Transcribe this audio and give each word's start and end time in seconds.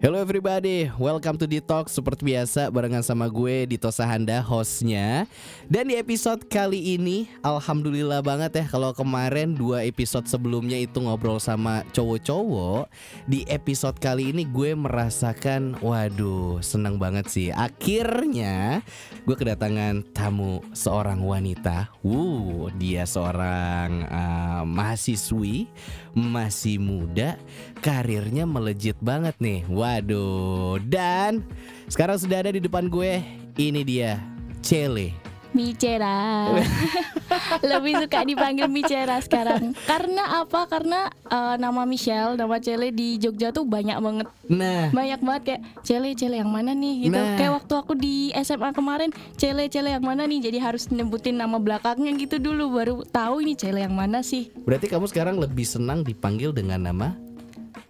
Hello 0.00 0.16
everybody, 0.16 0.88
welcome 0.96 1.36
to 1.36 1.44
Detox 1.44 1.92
Seperti 1.92 2.32
biasa 2.32 2.72
barengan 2.72 3.04
sama 3.04 3.28
gue 3.28 3.68
Dito 3.68 3.92
Sahanda 3.92 4.40
hostnya. 4.40 5.28
Dan 5.68 5.92
di 5.92 6.00
episode 6.00 6.40
kali 6.48 6.96
ini 6.96 7.28
Alhamdulillah 7.44 8.24
banget 8.24 8.64
ya 8.64 8.64
Kalau 8.72 8.96
kemarin 8.96 9.52
dua 9.52 9.84
episode 9.84 10.24
sebelumnya 10.24 10.80
itu 10.80 11.04
ngobrol 11.04 11.36
sama 11.36 11.84
cowok-cowok 11.92 12.88
Di 13.28 13.44
episode 13.44 14.00
kali 14.00 14.32
ini 14.32 14.48
gue 14.48 14.72
merasakan 14.72 15.76
Waduh 15.84 16.64
seneng 16.64 16.96
banget 16.96 17.28
sih. 17.28 17.52
Akhirnya 17.52 18.80
gue 19.28 19.36
kedatangan 19.36 20.00
tamu 20.16 20.64
seorang 20.72 21.20
wanita. 21.20 21.92
Wuh 22.00 22.72
dia 22.80 23.04
seorang 23.04 24.08
uh, 24.08 24.64
mahasiswi 24.64 25.68
Masih 26.16 26.82
muda 26.82 27.38
Karirnya 27.78 28.44
melejit 28.44 28.98
banget 28.98 29.38
nih. 29.38 29.62
Waduh 29.70 30.82
Dan 30.82 31.46
sekarang 31.86 32.18
sudah 32.18 32.42
ada 32.42 32.50
di 32.50 32.60
depan 32.62 32.90
gue 32.90 33.22
Ini 33.54 33.80
dia 33.86 34.18
Cele 34.60 35.29
Micera 35.50 36.50
Lebih 37.70 38.06
suka 38.06 38.26
dipanggil 38.26 38.66
Micera 38.66 39.18
sekarang. 39.22 39.72
Karena 39.86 40.42
apa? 40.42 40.66
Karena 40.66 41.10
uh, 41.30 41.54
nama 41.56 41.86
Michelle, 41.86 42.34
nama 42.34 42.58
Cele 42.58 42.90
di 42.90 43.16
Jogja 43.22 43.54
tuh 43.54 43.66
banyak 43.66 43.98
banget. 44.02 44.26
Nah. 44.50 44.90
Banyak 44.90 45.20
banget 45.22 45.42
kayak 45.46 45.62
Cele, 45.86 46.10
Cele 46.18 46.42
yang 46.42 46.50
mana 46.50 46.74
nih? 46.74 47.06
Gitu. 47.06 47.14
Nah. 47.14 47.38
Kayak 47.38 47.52
waktu 47.62 47.74
aku 47.78 47.92
di 47.94 48.34
SMA 48.42 48.70
kemarin 48.74 49.10
Cele, 49.38 49.70
Cele 49.70 49.94
yang 49.94 50.04
mana 50.04 50.26
nih? 50.26 50.50
Jadi 50.50 50.58
harus 50.58 50.90
nyebutin 50.90 51.38
nama 51.38 51.56
belakangnya 51.58 52.14
gitu 52.18 52.42
dulu 52.42 52.74
Baru 52.74 52.94
tahu 53.06 53.46
ini 53.46 53.54
Cele 53.54 53.86
yang 53.86 53.94
mana 53.94 54.26
sih. 54.26 54.50
Berarti 54.66 54.90
kamu 54.90 55.06
sekarang 55.10 55.36
lebih 55.38 55.66
senang 55.66 56.02
dipanggil 56.02 56.50
dengan 56.50 56.90
nama 56.90 57.29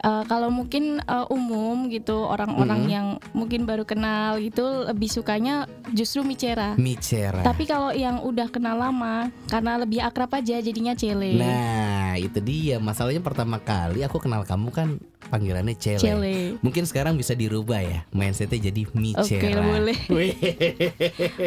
Uh, 0.00 0.24
Kalau 0.24 0.48
mungkin 0.48 1.00
uh, 1.04 1.28
umum 1.28 1.92
gitu 1.92 2.24
Orang-orang 2.24 2.80
Mm-mm. 2.84 2.94
yang 2.94 3.06
mungkin 3.32 3.68
baru 3.68 3.84
kenal 3.84 4.40
gitu 4.40 4.88
Lebih 4.88 5.12
sukanya 5.12 5.68
justru 5.92 6.24
Micera 6.24 6.72
Micera 6.74 7.44
Tapi 7.44 7.68
kalau 7.68 7.92
yang 7.92 8.24
udah 8.24 8.48
kenal 8.48 8.76
lama 8.76 9.28
karena 9.46 9.76
lebih 9.76 10.00
akrab 10.00 10.32
aja 10.32 10.56
jadinya 10.58 10.96
Cele. 10.96 11.36
Nah 11.36 12.16
itu 12.16 12.40
dia 12.40 12.80
Masalahnya 12.80 13.20
pertama 13.20 13.60
kali 13.60 14.00
aku 14.02 14.18
kenal 14.18 14.42
kamu 14.42 14.68
kan 14.72 14.88
panggilannya 15.30 15.76
Cele, 15.76 16.00
Cele. 16.00 16.38
Mungkin 16.58 16.88
sekarang 16.88 17.14
bisa 17.14 17.36
dirubah 17.36 17.78
ya 17.78 18.00
Mindsetnya 18.10 18.72
jadi 18.72 18.82
Micera 18.90 19.46
Oke, 19.46 19.54
boleh. 19.54 19.98
Wih. 20.16 20.34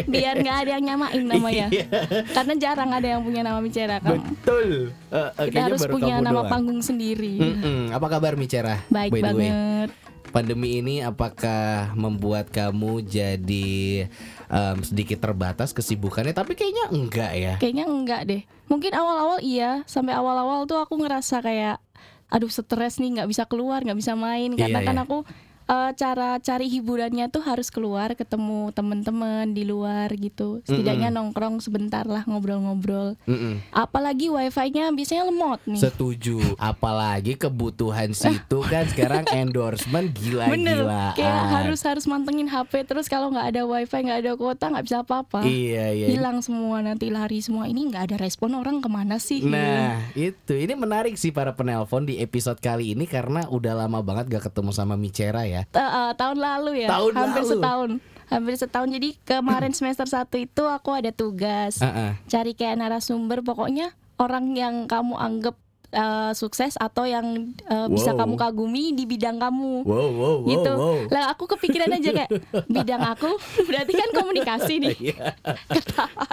Biar 0.08 0.40
nggak 0.40 0.58
ada 0.64 0.72
yang 0.80 0.84
nyamain 0.88 1.24
namanya. 1.26 1.68
Iya. 1.74 1.86
karena 2.32 2.54
jarang 2.56 2.92
ada 2.96 3.08
yang 3.18 3.22
punya 3.26 3.42
nama 3.44 3.60
Micera 3.60 4.00
kan. 4.00 4.24
Betul 4.24 4.94
eh, 5.12 5.30
Kita 5.52 5.68
harus 5.68 5.82
baru 5.84 5.94
punya 6.00 6.16
nama 6.24 6.48
doang. 6.48 6.52
panggung 6.52 6.80
sendiri. 6.80 7.36
Mm-mm. 7.44 7.92
Apa 7.92 8.08
kabar 8.08 8.23
Micera? 8.40 8.80
Baik 8.88 9.12
By 9.12 9.22
banget. 9.22 9.90
Pandemi 10.32 10.80
ini 10.82 11.04
apakah 11.04 11.94
membuat 11.94 12.50
kamu 12.50 13.06
jadi 13.06 14.08
em, 14.50 14.78
sedikit 14.82 15.20
terbatas 15.22 15.76
kesibukannya? 15.76 16.34
Tapi 16.34 16.56
kayaknya 16.56 16.90
enggak 16.90 17.32
ya. 17.36 17.54
Kayaknya 17.60 17.86
enggak 17.86 18.22
deh. 18.26 18.42
Mungkin 18.72 18.96
awal-awal 18.96 19.44
iya, 19.44 19.84
sampai 19.86 20.16
awal-awal 20.16 20.66
tuh 20.66 20.80
aku 20.80 20.98
ngerasa 20.98 21.44
kayak 21.44 21.78
aduh 22.34 22.50
stres 22.50 22.98
nih 22.98 23.20
nggak 23.20 23.30
bisa 23.30 23.44
keluar, 23.46 23.86
nggak 23.86 24.00
bisa 24.00 24.18
main 24.18 24.58
karena 24.58 24.82
Iya, 24.82 24.88
kan 24.90 24.98
iya. 24.98 25.04
aku 25.06 25.18
eh, 25.74 25.92
cara 25.98 26.38
cari 26.38 26.70
hiburannya 26.70 27.26
tuh 27.34 27.42
harus 27.42 27.74
keluar 27.74 28.14
ketemu 28.14 28.70
temen-temen 28.72 29.50
di 29.58 29.66
luar 29.66 30.14
gitu. 30.14 30.62
Setidaknya 30.70 31.10
nongkrong 31.10 31.58
sebentar 31.60 32.06
lah 32.06 32.22
ngobrol-ngobrol. 32.30 33.18
Mm-mm. 33.26 33.66
Apalagi 33.74 34.30
wifi-nya 34.30 34.94
biasanya 34.94 35.26
lemot 35.26 35.60
nih. 35.66 35.82
Setuju. 35.82 36.38
Apalagi 36.62 37.34
kebutuhan 37.34 38.14
situ 38.14 38.62
kan 38.70 38.86
sekarang 38.90 39.26
endorsement 39.34 40.14
Bener, 40.14 40.86
gila-gilaan. 40.86 41.14
kayak 41.18 41.44
harus 41.50 41.82
harus 41.82 42.06
mantengin 42.06 42.46
HP 42.48 42.86
terus 42.86 43.10
kalau 43.10 43.34
nggak 43.34 43.56
ada 43.56 43.62
wifi 43.66 44.00
nggak 44.06 44.20
ada 44.22 44.32
kuota 44.38 44.70
nggak 44.70 44.86
bisa 44.86 44.98
apa-apa. 45.02 45.42
Iya 45.44 45.96
iya. 45.96 46.08
Hilang 46.14 46.46
semua 46.46 46.84
nanti 46.86 47.10
lari 47.10 47.40
semua 47.42 47.66
ini 47.66 47.90
nggak 47.90 48.14
ada 48.14 48.16
respon 48.22 48.54
orang 48.54 48.84
ke 48.84 48.90
mana 48.92 49.18
sih? 49.18 49.42
Nah 49.42 50.04
itu 50.14 50.54
ini 50.54 50.74
menarik 50.78 51.16
sih 51.18 51.34
para 51.34 51.56
penelpon 51.56 52.06
di 52.06 52.20
episode 52.20 52.60
kali 52.60 52.94
ini 52.94 53.08
karena 53.10 53.48
udah 53.50 53.74
lama 53.86 54.00
banget 54.04 54.30
gak 54.30 54.52
ketemu 54.52 54.72
sama 54.76 55.00
Micera 55.00 55.48
ya. 55.48 55.63
Ta- 55.70 55.92
eh, 56.04 56.14
tahun 56.14 56.38
lalu 56.38 56.72
ya, 56.82 56.90
Tahun 56.90 57.12
hampir 57.14 57.42
lalu. 57.42 57.52
setahun, 57.52 57.90
hampir 58.28 58.54
setahun. 58.56 58.90
Jadi 58.90 59.10
kemarin 59.22 59.72
semester 59.72 60.06
1 60.06 60.18
itu 60.38 60.64
aku 60.64 60.90
ada 60.92 61.10
tugas 61.10 61.78
Ah, 61.78 61.88
ah. 61.88 62.12
cari 62.26 62.52
kayak 62.52 62.78
narasumber, 62.78 63.40
pokoknya 63.40 63.90
orang 64.16 64.52
yang 64.52 64.76
kamu 64.84 65.14
anggap 65.14 65.56
eh, 65.90 66.34
sukses 66.34 66.74
atau 66.76 67.06
yang 67.06 67.54
bisa 67.88 68.12
Wow. 68.12 68.20
kamu 68.20 68.34
kagumi 68.36 68.84
di 68.92 69.06
bidang 69.06 69.38
kamu. 69.38 69.86
Wow 69.86 69.94
wow 69.94 70.10
wow 70.10 70.36
gitu. 70.44 70.72
wow. 70.74 70.98
Lah 71.08 71.30
aku 71.30 71.46
kepikiran 71.48 71.86
aja 71.92 72.10
kayak 72.12 72.34
bidang 72.66 72.98
aku 73.04 73.30
berarti 73.70 73.94
kan 73.94 74.10
komunikasi 74.12 74.82
nih. 74.82 75.14
Iya. 75.14 75.38
Ketawa. 75.78 76.26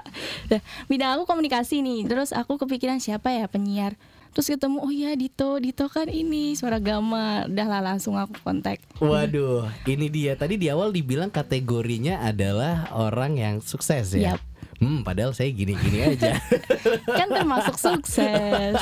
Nah, 0.49 0.61
bidang 0.87 1.11
aku 1.13 1.25
komunikasi 1.27 1.81
nih. 1.81 2.09
Terus 2.09 2.33
aku 2.33 2.57
kepikiran 2.57 2.97
siapa 2.99 3.29
ya 3.31 3.45
penyiar. 3.47 4.01
Terus 4.31 4.47
ketemu 4.47 4.79
oh 4.79 4.93
iya 4.95 5.13
Dito, 5.19 5.59
Dito 5.59 5.91
kan 5.91 6.07
ini 6.07 6.55
suara 6.55 6.79
gama. 6.79 7.51
Udah 7.51 7.67
lah 7.67 7.83
langsung 7.83 8.15
aku 8.15 8.39
kontak. 8.43 8.79
Waduh, 9.03 9.67
ini 9.87 10.07
dia. 10.07 10.39
Tadi 10.39 10.55
di 10.55 10.71
awal 10.71 10.95
dibilang 10.95 11.29
kategorinya 11.35 12.23
adalah 12.23 12.95
orang 12.95 13.39
yang 13.39 13.55
sukses 13.59 14.15
ya. 14.15 14.35
Yap. 14.35 14.41
Hmm, 14.81 15.05
padahal 15.05 15.37
saya 15.37 15.53
gini-gini 15.53 16.17
aja. 16.17 16.41
Kan 17.21 17.29
termasuk 17.29 17.77
sukses. 17.77 18.81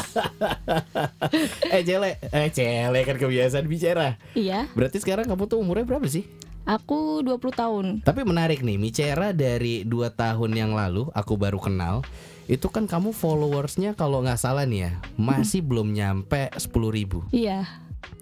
eh, 1.75 1.83
cele, 1.83 2.23
eh 2.23 2.49
cele 2.55 3.01
kan 3.03 3.19
kebiasaan 3.19 3.67
bicara. 3.67 4.15
Iya, 4.39 4.71
Berarti 4.79 5.03
sekarang 5.03 5.27
kamu 5.27 5.51
tuh 5.51 5.59
umurnya 5.59 5.83
berapa 5.83 6.07
sih? 6.07 6.23
aku 6.69 7.25
20 7.25 7.41
tahun. 7.49 7.85
Tapi 8.05 8.21
menarik 8.29 8.61
nih, 8.61 8.77
Micera 8.77 9.33
dari 9.33 9.89
2 9.89 10.13
tahun 10.13 10.53
yang 10.53 10.77
lalu 10.77 11.09
aku 11.17 11.41
baru 11.41 11.57
kenal. 11.57 12.05
Itu 12.49 12.73
kan 12.73 12.89
kamu 12.89 13.13
followersnya 13.13 13.93
kalau 13.93 14.25
nggak 14.25 14.41
salah 14.41 14.65
nih 14.65 14.89
ya 14.89 14.93
masih 15.21 15.61
belum 15.61 15.93
nyampe 15.93 16.49
10.000 16.57 16.97
ribu. 16.97 17.21
Iya. 17.29 17.69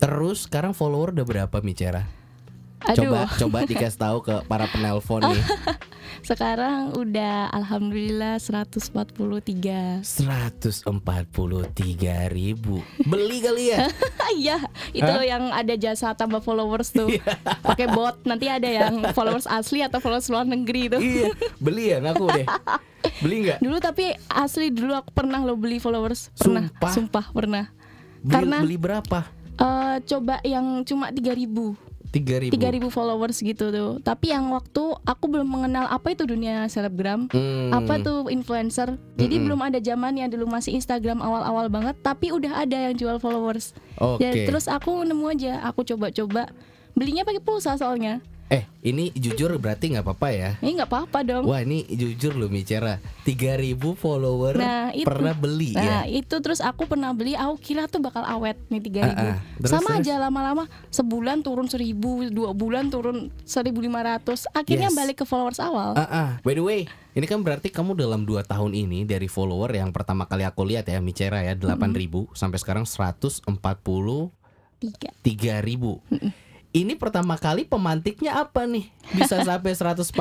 Terus 0.03 0.51
sekarang 0.51 0.75
follower 0.75 1.15
udah 1.15 1.23
berapa 1.23 1.57
Micera? 1.63 2.11
Aduh, 2.87 3.11
Coba 3.11 3.21
coba 3.35 3.59
dikasih 3.65 3.99
tahu 3.99 4.19
ke 4.23 4.35
para 4.47 4.67
penelpon 4.67 5.19
nih. 5.27 5.43
sekarang 6.23 6.95
udah 6.95 7.51
alhamdulillah 7.51 8.39
143. 8.39 10.03
143 10.03 10.87
ribu 12.29 12.83
Beli 13.03 13.39
kali 13.41 13.65
ya? 13.71 13.91
Iya, 14.37 14.59
itu 14.91 15.07
loh 15.07 15.23
yang 15.23 15.51
ada 15.51 15.75
jasa 15.75 16.11
tambah 16.13 16.43
followers 16.43 16.91
tuh. 16.91 17.07
Pakai 17.67 17.87
bot, 17.89 18.23
nanti 18.23 18.47
ada 18.47 18.67
yang 18.67 19.03
followers 19.13 19.47
asli 19.47 19.81
atau 19.81 19.99
followers 19.99 20.27
luar 20.29 20.45
negeri 20.45 20.87
itu. 20.87 20.99
iya 20.99 21.31
Beli 21.59 21.91
ya 21.91 21.99
ngaku 21.99 22.27
deh 22.33 22.47
Beli 23.19 23.37
nggak? 23.47 23.59
Dulu 23.63 23.77
tapi 23.79 24.15
asli 24.29 24.71
dulu 24.71 24.95
aku 24.95 25.11
pernah 25.11 25.41
lo 25.41 25.55
beli 25.55 25.79
followers 25.79 26.31
pernah 26.35 26.67
Sumpah? 26.67 26.91
sumpah 26.91 27.27
pernah 27.31 27.65
Beli, 28.21 28.31
Karena- 28.35 28.61
beli 28.63 28.77
berapa? 28.77 29.21
Eh 29.57 29.97
coba 30.05 30.43
yang 30.43 30.83
cuma 30.83 31.09
3000 31.09 31.23
3 31.23 31.39
ribu 31.39 31.67
3000 32.23 32.89
followers 32.93 33.37
gitu 33.43 33.73
tuh. 33.73 33.93
Tapi 34.01 34.31
yang 34.31 34.53
waktu 34.55 34.83
aku 35.03 35.25
belum 35.27 35.49
mengenal 35.49 35.91
apa 35.91 36.15
itu 36.15 36.25
dunia 36.25 36.69
selebgram. 36.71 37.29
Hmm. 37.33 37.73
apa 37.75 37.99
tuh 38.01 38.31
influencer. 38.31 38.95
Jadi 39.19 39.35
Mm-mm. 39.41 39.47
belum 39.51 39.61
ada 39.67 39.79
zamannya 39.83 40.31
dulu 40.31 40.47
masih 40.47 40.77
Instagram 40.79 41.19
awal-awal 41.25 41.67
banget. 41.67 41.99
Tapi 42.01 42.31
udah 42.31 42.63
ada 42.63 42.91
yang 42.91 42.95
jual 42.95 43.19
followers. 43.19 43.75
Oke. 43.99 44.23
Dan 44.23 44.47
terus 44.47 44.71
aku 44.71 45.03
nemu 45.03 45.27
aja 45.33 45.53
aku 45.67 45.83
coba-coba. 45.83 46.53
Belinya 46.97 47.27
pakai 47.27 47.43
pulsa 47.45 47.77
soalnya 47.77 48.25
Eh 48.47 48.63
ini 48.81 49.11
jujur 49.11 49.51
berarti 49.59 49.91
nggak 49.91 50.07
apa-apa 50.07 50.29
ya 50.31 50.51
ini 50.63 50.79
nggak 50.79 50.87
apa-apa 50.87 51.19
dong 51.27 51.45
Wah 51.51 51.59
ini 51.59 51.83
jujur 51.83 52.39
loh 52.39 52.47
Micera 52.47 53.03
3000 53.27 53.75
follower 53.93 54.55
Nah, 54.55 54.95
itu. 54.95 55.03
pernah 55.03 55.35
beli 55.35 55.75
Nah 55.75 56.07
ya 56.07 56.23
itu 56.23 56.31
terus 56.39 56.63
aku 56.63 56.87
pernah 56.87 57.11
beli, 57.11 57.35
aku 57.35 57.59
kira 57.59 57.91
tuh 57.91 57.99
bakal 57.99 58.23
awet 58.23 58.55
nih 58.71 58.79
3000 58.79 59.03
Ah, 59.03 59.11
ah. 59.11 59.37
Terus, 59.59 59.71
Sama 59.75 59.91
terus? 59.93 60.07
aja 60.07 60.15
lama-lama 60.23 60.65
sebulan 60.89 61.43
turun 61.43 61.67
1000, 61.67 61.91
dua 62.31 62.55
bulan 62.55 62.87
turun 62.87 63.35
1500 63.43 64.47
Akhirnya 64.55 64.89
Yes. 64.89 64.97
balik 64.97 65.17
ke 65.19 65.27
followers 65.27 65.59
awal 65.59 65.99
Ah, 65.99 66.07
ah. 66.07 66.29
By 66.41 66.55
the 66.55 66.63
way, 66.63 66.87
ini 67.13 67.27
kan 67.27 67.43
berarti 67.43 67.67
kamu 67.67 67.99
dalam 67.99 68.23
2 68.23 68.47
tahun 68.47 68.71
ini 68.73 69.03
dari 69.03 69.27
follower 69.27 69.75
yang 69.75 69.91
pertama 69.91 70.23
kali 70.25 70.47
aku 70.47 70.63
lihat 70.63 70.87
ya 70.87 71.03
Micera 71.03 71.43
ya 71.43 71.59
8000 71.59 72.31
sampai 72.31 72.63
sekarang 72.63 72.87
143 72.87 73.51
Tiga 75.25 75.59
ribu. 75.59 75.99
Ini 76.77 76.93
pertama 76.93 77.41
kali 77.41 77.65
pemantiknya 77.65 78.37
apa 78.37 78.69
nih? 78.69 78.93
Bisa 79.17 79.41
sampai 79.49 79.73
143 79.73 80.13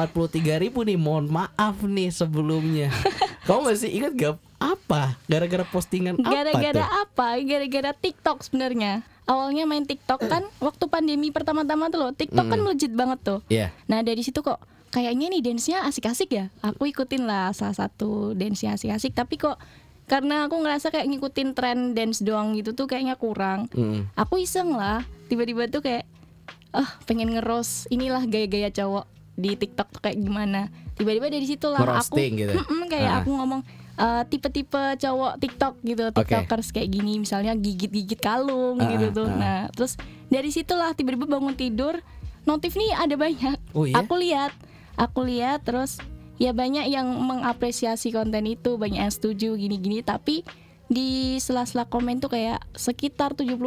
ribu 0.64 0.88
nih. 0.88 0.96
Mohon 0.96 1.28
maaf 1.28 1.84
nih 1.84 2.08
sebelumnya. 2.08 2.88
Kamu 3.48 3.68
masih 3.68 3.92
ingat 3.92 4.16
gak 4.16 4.34
apa? 4.56 5.20
Gara-gara 5.28 5.68
postingan 5.68 6.16
Gara-gara 6.16 6.88
apa? 6.98 7.38
Gara-gara 7.44 7.92
TikTok 7.94 8.42
sebenarnya 8.42 9.06
Awalnya 9.28 9.70
main 9.70 9.86
TikTok 9.86 10.26
kan 10.26 10.50
Waktu 10.58 10.90
pandemi 10.90 11.30
pertama-tama 11.30 11.94
tuh 11.94 12.00
loh 12.02 12.10
TikTok 12.10 12.50
kan 12.50 12.58
melejit 12.58 12.90
banget 12.90 13.22
tuh 13.22 13.40
Iya. 13.46 13.70
Nah 13.86 14.02
dari 14.02 14.26
situ 14.26 14.42
kok 14.42 14.58
Kayaknya 14.90 15.30
nih 15.30 15.42
dance-nya 15.44 15.86
asik-asik 15.86 16.34
ya 16.34 16.50
Aku 16.64 16.90
ikutin 16.90 17.30
lah 17.30 17.54
salah 17.54 17.78
satu 17.78 18.34
dance-nya 18.34 18.74
asik-asik 18.74 19.14
Tapi 19.14 19.38
kok 19.38 19.62
karena 20.06 20.46
aku 20.46 20.62
ngerasa 20.62 20.90
kayak 20.90 21.10
ngikutin 21.10 21.50
tren 21.54 21.80
dance 21.94 22.22
doang 22.22 22.54
gitu 22.54 22.78
tuh 22.78 22.86
kayaknya 22.86 23.18
kurang 23.18 23.66
Mm. 23.74 24.06
aku 24.14 24.38
iseng 24.38 24.70
lah 24.70 25.02
tiba-tiba 25.26 25.66
tuh 25.66 25.82
kayak 25.82 26.06
ah 26.78 26.90
pengen 27.04 27.32
ngeros 27.32 27.88
inilah 27.88 28.24
gaya-gaya 28.24 28.68
cowok 28.70 29.06
di 29.34 29.52
TikTok 29.54 29.88
tuh 29.90 30.02
kayak 30.02 30.16
gimana 30.18 30.68
tiba-tiba 30.94 31.28
dari 31.28 31.44
situ 31.44 31.68
lah 31.68 31.80
aku 31.80 32.16
gitu. 32.16 32.52
Mm-mm, 32.52 32.88
kayak 32.88 33.10
Ah. 33.10 33.18
aku 33.20 33.32
ngomong 33.32 33.62
eh, 33.96 34.24
tipe-tipe 34.26 34.76
cowok 34.98 35.34
TikTok 35.38 35.74
gitu 35.82 36.04
tiktokers 36.12 36.70
kayak 36.70 36.90
gini 36.90 37.18
misalnya 37.18 37.52
gigit-gigit 37.54 38.16
kalung 38.18 38.76
Ah, 38.78 38.88
gitu 38.90 39.12
tuh 39.14 39.28
ah. 39.28 39.36
nah 39.36 39.60
terus 39.72 39.96
dari 40.26 40.50
situlah 40.50 40.92
tiba-tiba 40.92 41.28
bangun 41.30 41.52
tidur 41.52 42.00
notif 42.44 42.76
nih 42.76 42.92
ada 42.94 43.16
banyak 43.16 43.58
Oh 43.72 43.84
iya? 43.84 43.96
aku 43.98 44.16
lihat 44.16 44.52
aku 44.96 45.24
lihat 45.26 45.64
terus 45.64 46.00
ya 46.36 46.52
banyak 46.52 46.88
yang 46.88 47.08
mengapresiasi 47.08 48.12
konten 48.12 48.44
itu 48.46 48.76
banyak 48.76 49.00
yang 49.02 49.10
setuju 49.10 49.56
gini-gini 49.56 50.00
tapi 50.00 50.44
di 50.86 51.36
sela-sela 51.38 51.84
komen 51.84 52.20
tuh 52.20 52.30
kayak 52.30 52.62
sekitar 52.72 53.34
70% 53.34 53.58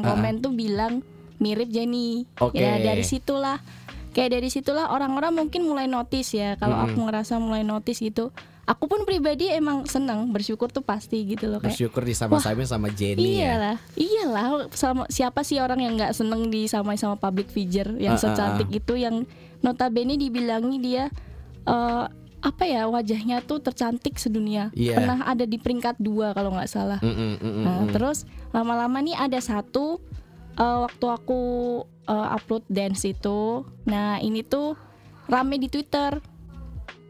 komen 0.00 0.40
tuh 0.40 0.50
bilang 0.50 1.00
mirip 1.42 1.68
Jenny 1.70 2.26
Oke. 2.38 2.58
ya 2.58 2.78
dari 2.78 3.02
situlah 3.02 3.58
kayak 4.14 4.38
dari 4.38 4.48
situlah 4.48 4.94
orang-orang 4.94 5.34
mungkin 5.34 5.66
mulai 5.66 5.90
notice 5.90 6.38
ya 6.38 6.54
kalau 6.58 6.78
Mm-mm. 6.78 6.94
aku 6.94 6.98
ngerasa 7.10 7.34
mulai 7.42 7.66
notice 7.66 7.98
gitu 7.98 8.30
aku 8.64 8.88
pun 8.88 9.04
pribadi 9.04 9.52
emang 9.52 9.84
seneng 9.84 10.32
bersyukur 10.32 10.72
tuh 10.72 10.80
pasti 10.80 11.20
gitu 11.28 11.48
loh 11.48 11.60
kayak 11.60 11.76
Bersyukur 11.76 12.02
disama-samain 12.04 12.64
sama 12.64 12.88
Jenny 12.88 13.40
ya. 13.40 13.54
Iyalah, 13.54 13.76
iyalah. 13.96 14.44
Sama 14.72 15.04
siapa 15.12 15.44
sih 15.44 15.60
orang 15.60 15.84
yang 15.84 15.94
nggak 16.00 16.16
seneng 16.16 16.48
disamai 16.48 16.96
sama 16.96 17.20
public 17.20 17.52
figure 17.52 17.92
yang 18.00 18.16
ah, 18.16 18.20
secantik 18.20 18.72
itu 18.72 18.96
yang 18.96 19.28
notabene 19.60 20.16
dibilangi 20.16 20.80
dia 20.80 21.12
eh, 21.68 22.04
apa 22.44 22.64
ya 22.68 22.84
wajahnya 22.88 23.40
tuh 23.44 23.60
tercantik 23.60 24.20
sedunia. 24.20 24.68
Iya. 24.76 25.00
Pernah 25.00 25.28
ada 25.28 25.44
di 25.48 25.56
peringkat 25.56 25.96
dua 25.96 26.36
kalau 26.36 26.52
nggak 26.52 26.68
salah. 26.68 27.00
Mm-mm, 27.00 27.40
mm-mm, 27.40 27.64
Nah, 27.64 27.84
mm. 27.88 27.92
terus 27.92 28.28
lama-lama 28.52 29.00
nih 29.00 29.16
ada 29.16 29.40
satu 29.40 30.00
eh, 30.54 30.78
waktu 30.82 31.06
aku 31.06 31.40
eh, 32.06 32.28
upload 32.34 32.64
dance 32.68 33.04
itu. 33.04 33.64
Nah, 33.86 34.18
ini 34.18 34.42
tuh 34.42 34.74
rame 35.26 35.56
di 35.56 35.68
Twitter. 35.68 36.18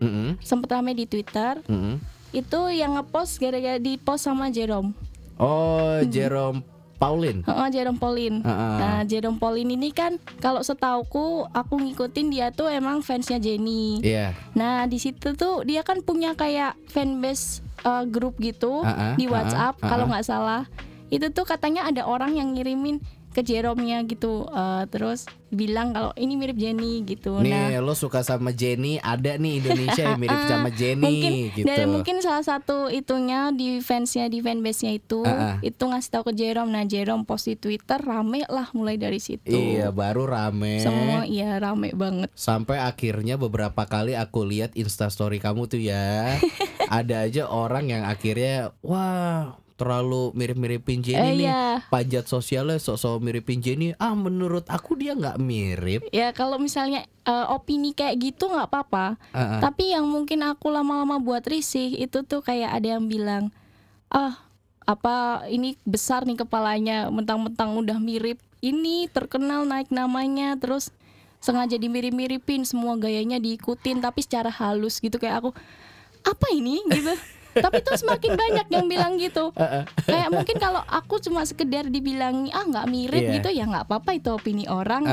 Mm-mm, 0.02 0.36
Sempet 0.42 0.68
rame 0.74 0.92
di 0.92 1.06
Twitter. 1.06 1.62
mm-mm. 1.64 1.96
Itu 2.34 2.66
yang 2.68 2.98
ngepost 2.98 3.38
gara-gara 3.38 3.78
di 3.78 3.94
post 3.94 4.26
sama 4.26 4.50
Jerome. 4.50 4.90
Oh, 5.38 6.02
Jerome 6.10 6.66
Paulin. 6.98 7.42
Heeh, 7.46 7.68
Jerome 7.70 7.98
Pauline. 7.98 8.38
Heeh. 8.42 8.74
Nah, 8.80 9.00
Jerome 9.06 9.38
Pauline 9.38 9.70
ini 9.74 9.90
kan 9.90 10.18
kalau 10.38 10.62
setauku 10.62 11.46
aku 11.50 11.74
ngikutin 11.78 12.26
dia 12.30 12.50
tuh 12.50 12.70
emang 12.70 13.02
fansnya 13.06 13.38
Jenny. 13.38 14.02
Iya. 14.02 14.34
Nah, 14.58 14.86
di 14.90 14.98
situ 14.98 15.34
tuh 15.34 15.62
dia 15.62 15.82
kan 15.86 16.02
punya 16.02 16.34
kayak 16.34 16.74
fanbase 16.90 17.62
uh, 17.82 18.02
grup 18.06 18.38
gitu 18.38 18.82
Ah, 18.82 19.12
ah, 19.12 19.14
di 19.14 19.26
WhatsApp 19.26 19.78
ah, 19.82 19.86
kalau 19.86 20.06
ah. 20.06 20.10
nggak 20.16 20.26
salah. 20.26 20.62
Itu 21.10 21.30
tuh 21.30 21.46
katanya 21.46 21.86
ada 21.86 22.02
orang 22.02 22.34
yang 22.34 22.54
ngirimin 22.56 22.98
ke 23.34 23.42
Jerome-nya 23.42 24.06
gitu. 24.06 24.46
Uh, 24.46 24.86
terus 24.86 25.26
bilang 25.50 25.94
kalau 25.94 26.10
ini 26.14 26.34
mirip 26.38 26.58
Jenny 26.58 27.02
gitu. 27.02 27.42
nah, 27.42 27.70
Nih, 27.70 27.78
lo 27.82 27.94
suka 27.94 28.22
sama 28.22 28.50
Jenny, 28.50 28.98
ada 28.98 29.38
nih 29.38 29.62
Indonesia 29.62 30.02
yang 30.02 30.18
mirip 30.18 30.42
sama 30.50 30.70
Jenny 30.70 31.02
mungkin 31.02 31.32
gitu. 31.54 31.66
dari 31.66 31.86
mungkin 31.86 32.16
salah 32.22 32.42
satu 32.42 32.90
itunya 32.90 33.54
di 33.54 33.78
fansnya 33.78 34.26
di 34.26 34.42
fanbase-nya 34.42 34.98
itu 34.98 35.22
ah. 35.22 35.58
itu 35.62 35.82
ngasih 35.82 36.10
tahu 36.10 36.22
ke 36.30 36.32
Jerome. 36.38 36.70
Nah, 36.70 36.86
Jerome 36.86 37.26
post 37.26 37.50
di 37.50 37.58
Twitter 37.58 37.98
rame 37.98 38.46
lah 38.46 38.70
mulai 38.74 38.98
dari 38.98 39.18
situ. 39.18 39.54
Iya, 39.54 39.90
baru 39.90 40.26
rame. 40.30 40.82
Semua 40.82 41.26
iya 41.26 41.58
rame 41.58 41.94
banget. 41.94 42.30
Sampai 42.34 42.78
akhirnya 42.78 43.34
beberapa 43.34 43.86
kali 43.86 44.14
aku 44.14 44.46
lihat 44.46 44.74
instastory 44.78 45.42
kamu 45.42 45.66
tuh 45.66 45.80
ya 45.80 46.38
Ada 46.98 47.26
aja 47.26 47.42
orang 47.48 47.90
yang 47.90 48.02
akhirnya 48.04 48.76
Wah 48.84 49.63
terlalu 49.84 50.32
mirip-miripin 50.32 51.04
Jenny 51.04 51.20
Eh, 51.20 51.34
nih 51.44 51.48
iya. 51.52 51.84
Pajat 51.92 52.24
sosialnya 52.24 52.80
sok-sok 52.80 53.20
miripin 53.20 53.60
Jenny 53.60 53.92
Ah 54.00 54.16
menurut 54.16 54.64
aku 54.72 54.96
dia 54.96 55.12
nggak 55.12 55.36
mirip 55.36 56.00
Ya 56.08 56.32
kalau 56.32 56.56
misalnya 56.56 57.04
eh, 57.28 57.46
opini 57.52 57.92
kayak 57.92 58.16
gitu 58.16 58.48
nggak 58.48 58.72
apa-apa. 58.72 59.20
Ah, 59.36 59.38
ah. 59.38 59.60
Tapi 59.60 59.92
yang 59.92 60.08
mungkin 60.08 60.40
aku 60.40 60.72
lama-lama 60.72 61.20
buat 61.20 61.44
risih 61.44 61.92
itu 61.92 62.24
tuh 62.24 62.40
kayak 62.40 62.80
ada 62.80 62.96
yang 62.96 63.04
bilang 63.04 63.52
ah 64.08 64.40
apa 64.84 65.48
ini 65.48 65.80
besar 65.88 66.28
nih 66.28 66.44
kepalanya 66.44 67.08
mentang-mentang 67.08 67.72
udah 67.76 67.96
mirip 67.96 68.36
ini 68.60 69.08
terkenal 69.08 69.64
naik 69.64 69.88
namanya 69.88 70.56
terus 70.60 70.92
sengaja 71.40 71.76
dimirip-miripin 71.76 72.64
semua 72.64 72.96
gayanya 72.96 73.36
diikutin 73.36 74.00
tapi 74.00 74.20
secara 74.24 74.48
halus 74.48 75.00
gitu 75.00 75.16
kayak 75.16 75.44
aku 75.44 75.50
apa 76.24 76.46
ini 76.52 76.80
gitu 76.88 77.12
tapi 77.56 77.80
tuh 77.80 77.94
semakin 77.94 78.32
banyak 78.34 78.66
yang 78.68 78.86
bilang 78.86 79.12
gitu 79.16 79.50
kayak 80.00 80.28
mungkin 80.28 80.56
kalau 80.56 80.82
aku 80.82 81.18
cuma 81.18 81.42
sekedar 81.42 81.86
dibilang 81.86 82.46
ah 82.50 82.62
nggak 82.62 82.86
mirip 82.86 83.22
Iya. 83.22 83.32
gitu 83.34 83.48
ya 83.50 83.64
nggak 83.64 83.84
apa-apa 83.84 84.10
itu 84.12 84.28
opini 84.28 84.64
orang 84.66 85.04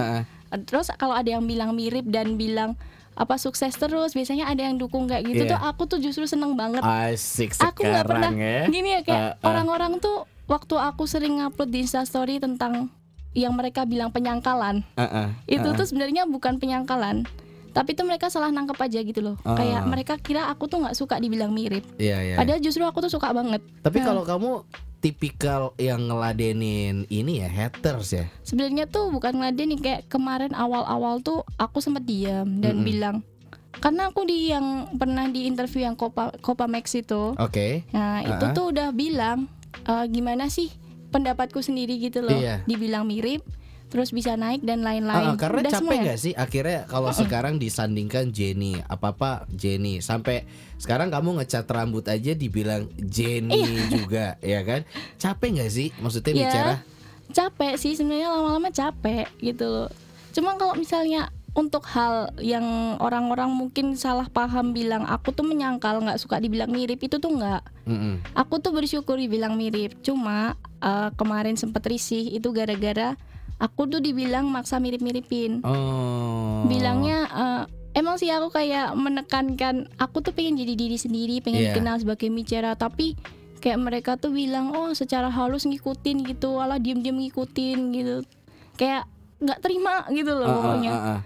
terus 0.61 0.89
kalau 0.95 1.13
ada 1.13 1.29
yang 1.29 1.43
bilang 1.43 1.71
mirip 1.71 2.03
dan 2.05 2.35
bilang 2.35 2.75
apa 3.11 3.35
sukses 3.35 3.71
terus 3.73 4.11
biasanya 4.11 4.47
ada 4.47 4.63
yang 4.63 4.75
dukung 4.75 5.05
kayak 5.05 5.23
gitu 5.25 5.43
Iya. 5.45 5.51
tuh 5.51 5.59
aku 5.61 5.83
tuh 5.85 5.99
justru 5.99 6.23
seneng 6.25 6.55
banget 6.55 6.79
Asik 6.79 7.53
aku 7.55 7.83
nggak 7.83 8.05
pernah 8.05 8.31
ya 8.31 8.65
gini 8.65 8.89
ya 8.93 9.01
kayak 9.01 9.21
Ah, 9.21 9.31
ah. 9.37 9.47
orang-orang 9.47 9.99
tuh 9.99 10.23
waktu 10.45 10.75
aku 10.75 11.03
sering 11.05 11.37
ngupload 11.37 11.69
di 11.69 11.83
instastory 11.83 12.39
tentang 12.39 12.87
yang 13.31 13.51
mereka 13.51 13.83
bilang 13.83 14.11
penyangkalan 14.11 14.83
Ah, 14.95 15.03
ah. 15.03 15.27
itu 15.45 15.59
Ah, 15.61 15.71
ah. 15.71 15.77
tuh 15.77 15.85
sebenarnya 15.85 16.23
bukan 16.25 16.55
penyangkalan 16.55 17.27
tapi 17.71 17.91
tuh 17.91 18.03
mereka 18.03 18.27
salah 18.27 18.49
nangkep 18.49 18.75
aja 18.77 18.99
gitu 18.99 19.19
loh 19.21 19.35
Ah. 19.41 19.55
kayak 19.55 19.81
mereka 19.85 20.13
kira 20.15 20.45
aku 20.45 20.65
tuh 20.65 20.79
nggak 20.79 20.93
suka 20.93 21.15
dibilang 21.17 21.49
mirip 21.49 21.83
Iya 21.95 22.17
iya 22.21 22.35
padahal 22.35 22.59
justru 22.59 22.83
aku 22.83 22.99
tuh 22.99 23.11
suka 23.11 23.31
banget 23.31 23.63
Tapi 23.79 23.97
Nah. 23.97 24.05
kalau 24.05 24.23
kamu 24.23 24.51
tipikal 24.99 25.61
yang 25.77 26.05
ngeladenin 26.05 27.09
ini 27.09 27.41
ya 27.41 27.49
haters 27.49 28.13
ya 28.13 28.25
sebenarnya 28.41 28.85
tuh 28.85 29.09
bukan 29.09 29.33
ngeladenin 29.33 29.77
kayak 29.77 30.05
kemarin 30.07 30.53
awal-awal 30.53 31.17
tuh 31.19 31.41
aku 31.55 31.79
sempat 31.79 32.03
diam 32.03 32.59
dan 32.59 32.77
Mm-mm. 32.77 32.85
bilang 32.85 33.17
karena 33.73 34.07
aku 34.07 34.21
di 34.23 34.51
yang 34.51 34.67
pernah 34.93 35.25
di 35.25 35.45
interview 35.45 35.81
yang 35.81 35.95
Copa 35.95 36.29
Copa 36.37 36.65
Max 36.65 36.93
itu 36.93 37.33
Oke 37.33 37.81
nah 37.89 38.21
itu 38.21 38.45
Ah. 38.45 38.51
tuh 38.51 38.69
udah 38.69 38.91
bilang 38.91 39.49
"Eh, 39.81 40.05
gimana 40.07 40.45
sih 40.47 40.69
pendapatku 41.09 41.59
sendiri 41.59 41.97
gitu 41.97 42.21
loh 42.21 42.35
Iya. 42.35 42.61
dibilang 42.63 43.03
mirip 43.03 43.41
terus 43.91 44.15
bisa 44.15 44.39
naik 44.39 44.63
dan 44.63 44.81
lain-lain 44.87 45.35
karena 45.35 45.67
Udah 45.67 45.73
capek 45.75 45.97
ya? 45.99 46.03
gak 46.07 46.19
sih 46.23 46.33
akhirnya 46.33 46.79
kalau 46.87 47.11
sekarang 47.11 47.59
disandingkan 47.59 48.31
Jenny 48.31 48.79
apa 48.87 49.11
apa 49.11 49.31
Jenny 49.51 49.99
sampai 49.99 50.47
sekarang 50.79 51.11
kamu 51.11 51.43
ngecat 51.43 51.67
rambut 51.67 52.07
aja 52.07 52.31
dibilang 52.31 52.87
Jenny 52.95 53.67
juga 53.99 54.39
ya 54.39 54.63
kan 54.63 54.87
capek 55.19 55.59
gak 55.59 55.71
sih 55.75 55.91
maksudnya 55.99 56.31
Iya, 56.31 56.41
bicara 56.47 56.73
capek 57.31 57.73
sih 57.79 57.95
sebenarnya 57.95 58.27
lama-lama 58.27 58.69
capek 58.69 59.27
gitu 59.39 59.65
loh. 59.65 59.89
Cuma 60.35 60.55
kalau 60.59 60.75
misalnya 60.75 61.31
untuk 61.51 61.83
hal 61.91 62.31
yang 62.39 62.95
orang-orang 63.03 63.51
mungkin 63.51 63.99
salah 63.99 64.27
paham 64.31 64.71
bilang 64.71 65.03
aku 65.03 65.35
tuh 65.35 65.43
menyangkal 65.43 65.99
nggak 65.99 66.19
suka 66.19 66.39
dibilang 66.39 66.71
mirip 66.71 66.99
itu 67.03 67.19
tuh 67.19 67.31
nggak. 67.31 67.63
Mm-mm. 67.87 68.23
Aku 68.35 68.63
tuh 68.63 68.71
bersyukur 68.71 69.19
dibilang 69.19 69.59
mirip. 69.59 69.99
Cuma 69.99 70.55
eh, 70.79 71.09
kemarin 71.19 71.59
sempet 71.59 71.83
risih 71.87 72.31
itu 72.31 72.51
gara-gara 72.55 73.19
aku 73.61 73.85
tuh 73.85 74.01
dibilang 74.01 74.49
maksa 74.49 74.81
mirip-miripin. 74.81 75.61
oh 75.61 76.65
Bilangnya 76.65 77.19
eh, 77.29 77.63
emang 77.93 78.17
sih 78.17 78.27
aku 78.27 78.49
kayak 78.49 78.97
menekankan 78.97 79.85
aku 79.95 80.19
tuh 80.19 80.33
pengen 80.33 80.57
jadi 80.57 80.73
diri 80.73 80.97
sendiri, 80.97 81.39
pengen 81.39 81.61
Iya. 81.61 81.67
dikenal 81.71 82.01
sebagai 82.01 82.27
Micara, 82.27 82.73
tapi 82.73 83.13
kayak 83.61 83.77
mereka 83.77 84.11
tuh 84.17 84.33
bilang 84.33 84.73
oh 84.73 84.89
secara 84.91 85.29
halus 85.29 85.63
ngikutin 85.63 86.25
gitu, 86.25 86.57
alah 86.57 86.81
diem-diem 86.81 87.13
ngikutin 87.21 87.79
gitu. 87.93 88.15
Kayak 88.73 89.05
nggak 89.37 89.59
terima 89.61 90.05
gitu 90.09 90.31
loh 90.33 90.45
ah, 90.45 90.53
pokoknya. 90.55 90.91
ah, 90.91 91.05
ah. 91.13 91.19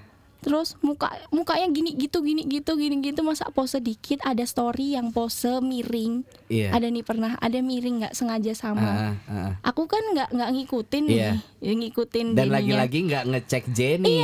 Terus 0.45 0.77
muka 0.79 1.09
mukanya 1.29 1.65
gini 1.67 1.97
gitu 1.97 2.21
gini 2.21 2.45
gitu 2.45 2.77
gini 2.77 3.01
gitu 3.01 3.25
masa 3.25 3.49
pose 3.49 3.81
dikit 3.81 4.21
ada 4.21 4.45
story 4.45 4.93
yang 4.93 5.09
pose 5.09 5.57
miring. 5.57 6.21
iya 6.45 6.69
Ada 6.69 6.93
nih 6.93 7.01
pernah 7.01 7.33
ada 7.35 7.57
miring 7.57 8.05
nggak 8.05 8.13
sengaja 8.13 8.53
sama. 8.53 8.85
ah, 8.85 9.13
ah. 9.25 9.51
Aku 9.65 9.89
kan 9.89 10.05
nggak 10.05 10.29
nggak 10.29 10.49
ngikutin 10.53 11.03
Iya. 11.07 11.33
nih, 11.33 11.65
ya 11.65 11.73
ngikutin 11.75 12.27
dan 12.31 12.47
lagi-lagi 12.47 12.99
nggak 13.03 13.23
ngecek 13.25 13.63
Jenny 13.67 14.21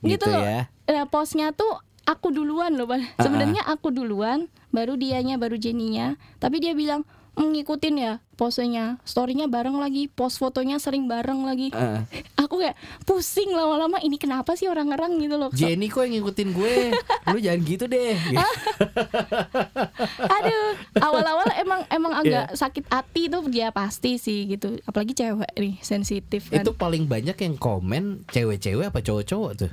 gitu, 0.00 0.16
gitu 0.16 0.26
loh. 0.26 0.40
ya 0.40 0.60
Nah, 0.88 1.04
postnya 1.04 1.52
tuh 1.52 1.70
aku 2.02 2.32
duluan 2.32 2.72
loh 2.74 2.88
sebenarnya 3.14 3.62
aku 3.62 3.92
duluan 3.92 4.48
baru 4.70 4.96
dianya 4.96 5.36
baru 5.36 5.54
Jenny-nya 5.54 6.16
tapi 6.40 6.58
dia 6.58 6.72
bilang 6.72 7.04
"Mm, 7.04 7.19
ngikutin 7.48 7.96
ya 7.96 8.12
posenya. 8.36 8.96
Storynya 9.04 9.48
bareng 9.48 9.76
lagi 9.76 10.08
post 10.08 10.40
fotonya 10.40 10.80
sering 10.80 11.08
bareng 11.08 11.44
lagi. 11.44 11.68
Ah, 11.76 12.00
ah. 12.00 12.00
aku 12.44 12.60
kayak 12.60 12.76
pusing 13.04 13.52
lama-lama 13.52 14.00
ini 14.00 14.16
kenapa 14.16 14.56
sih 14.56 14.68
orang-orang 14.68 15.20
gitu 15.20 15.36
loh. 15.36 15.50
Jenny 15.52 15.92
kok 15.92 16.08
yang 16.08 16.20
ngikutin 16.20 16.48
gue? 16.56 16.74
Lu 17.32 17.38
jangan 17.40 17.60
gitu 17.64 17.84
deh. 17.84 18.16
Gitu. 18.16 18.40
aduh 20.40 20.72
awal-awal 21.04 21.48
emang 21.60 21.80
emang 21.92 22.12
agak 22.16 22.56
sakit 22.56 22.88
hati 22.88 23.28
tuh 23.28 23.44
dia 23.48 23.68
pasti 23.72 24.16
sih 24.16 24.48
gitu. 24.48 24.80
Apalagi 24.88 25.12
cewek 25.12 25.52
nih 25.56 25.76
sensitif 25.84 26.48
kan. 26.48 26.64
Itu 26.64 26.72
paling 26.76 27.04
banyak 27.08 27.36
yang 27.36 27.54
komen 27.60 28.24
cewek-cewek 28.32 28.88
apa 28.88 29.04
cowok-cowok 29.04 29.52
tuh? 29.56 29.72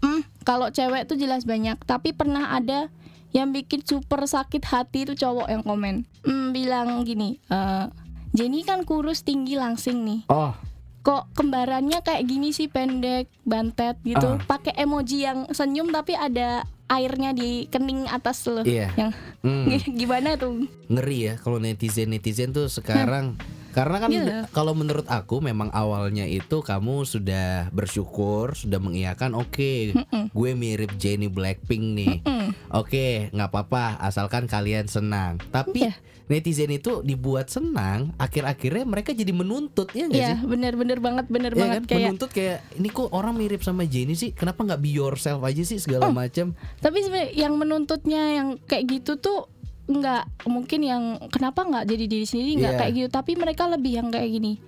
Hmm, 0.00 0.24
kalau 0.48 0.72
cewek 0.72 1.04
tuh 1.04 1.20
jelas 1.20 1.44
banyak, 1.44 1.76
tapi 1.84 2.16
pernah 2.16 2.56
ada 2.56 2.88
yang 3.30 3.50
bikin 3.50 3.80
super 3.80 4.22
sakit 4.22 4.62
hati 4.62 5.04
itu 5.04 5.14
cowok 5.14 5.46
yang 5.46 5.62
komen. 5.62 6.02
Hmm, 6.20 6.50
bilang 6.50 7.02
gini, 7.02 7.38
eh 7.46 7.86
Jenny 8.30 8.62
kan 8.62 8.82
kurus 8.82 9.20
tinggi 9.20 9.54
langsing 9.54 10.02
nih. 10.02 10.20
oh 10.28 10.54
kok 11.00 11.32
kembarannya 11.32 12.04
kayak 12.04 12.28
gini 12.28 12.52
sih 12.52 12.68
pendek 12.68 13.24
bantet 13.40 13.96
gitu 14.02 14.36
Ah. 14.36 14.38
pakai 14.38 14.76
emoji 14.76 15.24
yang 15.24 15.48
senyum 15.48 15.88
tapi 15.88 16.12
ada 16.12 16.60
airnya 16.86 17.32
di 17.32 17.64
kening 17.66 18.04
atas 18.04 18.44
loh 18.44 18.60
Iya. 18.62 18.92
yang 18.94 19.10
Hmm. 19.40 19.64
gimana 19.96 20.36
tuh 20.36 20.68
ngeri 20.86 21.18
ya 21.24 21.34
kalau 21.34 21.56
netizen 21.56 22.12
netizen 22.12 22.52
tuh 22.52 22.68
sekarang 22.68 23.40
karena 23.70 23.96
kan 23.98 24.10
Iya. 24.10 24.50
kalau 24.50 24.72
menurut 24.72 25.06
aku 25.06 25.38
memang 25.38 25.70
awalnya 25.70 26.24
itu 26.24 26.60
kamu 26.60 27.02
sudah 27.04 27.70
bersyukur 27.70 28.52
sudah 28.52 28.76
mengiyakan 28.76 29.32
oke 29.32 29.94
gue 30.28 30.50
mirip 30.52 30.94
Jennie 30.94 31.26
Blackpink 31.26 31.84
nih. 31.96 32.16
Oke 32.68 33.30
nggak 33.30 33.48
apa-apa 33.48 33.98
asalkan 33.98 34.44
kalian 34.44 34.86
senang. 34.86 35.38
Tapi 35.48 35.82
Iya. 35.82 35.94
netizen 36.26 36.70
itu 36.70 37.02
dibuat 37.02 37.46
senang 37.46 38.14
akhir-akhirnya 38.16 38.84
mereka 38.84 39.10
jadi 39.10 39.30
menuntut 39.30 39.90
ya 39.90 40.06
nggak 40.06 40.14
Iya 40.16 40.30
sih? 40.32 40.46
bener-bener 40.46 40.98
banget 40.98 41.26
bener 41.26 41.50
Iya 41.50 41.60
banget 41.60 41.80
kan? 41.80 41.88
kayak 41.88 42.02
menuntut 42.04 42.30
kayak 42.30 42.58
ini 42.72 42.88
kok 42.88 43.10
orang 43.10 43.34
mirip 43.34 43.60
sama 43.60 43.82
Jennie 43.82 44.14
sih? 44.14 44.30
Kenapa 44.30 44.62
nggak 44.62 44.78
be 44.78 44.90
yourself 44.90 45.42
aja 45.42 45.58
sih? 45.60 45.76
segala 45.76 46.10
macam 46.12 46.54
tapi 46.78 46.98
sebenarnya 47.00 47.34
yang 47.34 47.54
menuntutnya 47.54 48.22
yang 48.32 48.48
kayak 48.60 48.86
gitu 48.92 49.16
tuh 49.16 49.50
nggak 49.90 50.46
mungkin 50.46 50.80
yang 50.80 51.02
kenapa 51.28 51.60
nggak 51.62 51.84
jadi 51.84 52.04
diri 52.06 52.24
sendiri 52.24 52.50
nggak 52.56 52.72
Iya. 52.72 52.80
kayak 52.80 52.92
gitu 52.94 53.08
tapi 53.10 53.32
mereka 53.34 53.66
lebih 53.66 53.92
yang 53.92 54.08
kayak 54.08 54.30
gini 54.30 54.62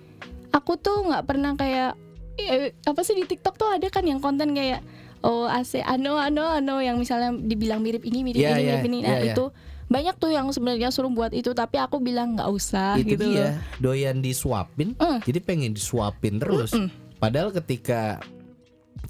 aku 0.51 0.75
tuh 0.75 1.07
nggak 1.07 1.23
pernah 1.23 1.55
kayak 1.55 1.95
eh, 2.35 2.75
apa 2.83 3.01
sih 3.01 3.15
di 3.15 3.23
TikTok 3.23 3.55
tuh 3.55 3.71
ada 3.71 3.87
kan 3.87 4.03
yang 4.03 4.19
konten 4.19 4.51
kayak 4.51 4.83
oh 5.21 5.47
ase 5.47 5.79
ano 5.79 6.15
ano 6.15 6.43
ano 6.43 6.77
yang 6.77 6.99
misalnya 6.99 7.31
dibilang 7.33 7.79
mirip 7.79 8.03
ini 8.03 8.19
mirip 8.21 8.37
Iya, 8.37 8.49
ini 8.49 8.59
iya, 8.59 8.67
mirip 8.69 8.85
ini 8.85 8.97
nah 8.99 9.15
iya, 9.15 9.19
iya. 9.23 9.33
itu 9.33 9.45
banyak 9.85 10.15
tuh 10.17 10.29
yang 10.29 10.47
sebenarnya 10.49 10.89
suruh 10.89 11.07
buat 11.07 11.31
itu 11.31 11.53
tapi 11.53 11.77
aku 11.77 11.99
bilang 11.99 12.33
nggak 12.33 12.49
usah 12.49 12.97
itu 12.97 13.15
gitu 13.15 13.29
loh 13.29 13.31
dia 13.31 13.47
doyan 13.77 14.19
disuapin 14.19 14.91
Mm. 14.95 15.19
jadi 15.21 15.39
pengen 15.39 15.71
disuapin 15.71 16.35
terus 16.37 16.75
padahal 17.15 17.53
ketika 17.53 18.19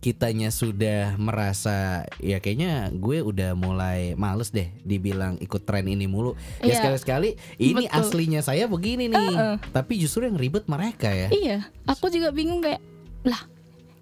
kitanya 0.04 0.52
sudah 0.52 1.16
merasa 1.16 2.04
ya 2.20 2.38
kayaknya 2.38 2.92
gue 2.92 3.24
udah 3.24 3.56
mulai 3.56 4.12
males 4.14 4.52
deh 4.52 4.68
dibilang 4.84 5.40
ikut 5.40 5.64
tren 5.64 5.88
ini 5.88 6.04
mulu 6.06 6.36
ya 6.60 6.68
Iya. 6.68 6.76
sekali-sekali 6.78 7.30
ini 7.56 7.88
Betul. 7.88 7.98
aslinya 7.98 8.44
saya 8.44 8.68
begini 8.68 9.08
nih 9.08 9.16
Uh-uh. 9.32 9.56
tapi 9.72 9.96
justru 9.96 10.28
yang 10.28 10.36
ribet 10.36 10.68
mereka 10.68 11.08
ya 11.08 11.32
Iya, 11.32 11.58
aku 11.86 12.12
juga 12.12 12.30
bingung 12.30 12.60
kayak 12.60 12.84
lah. 13.24 13.40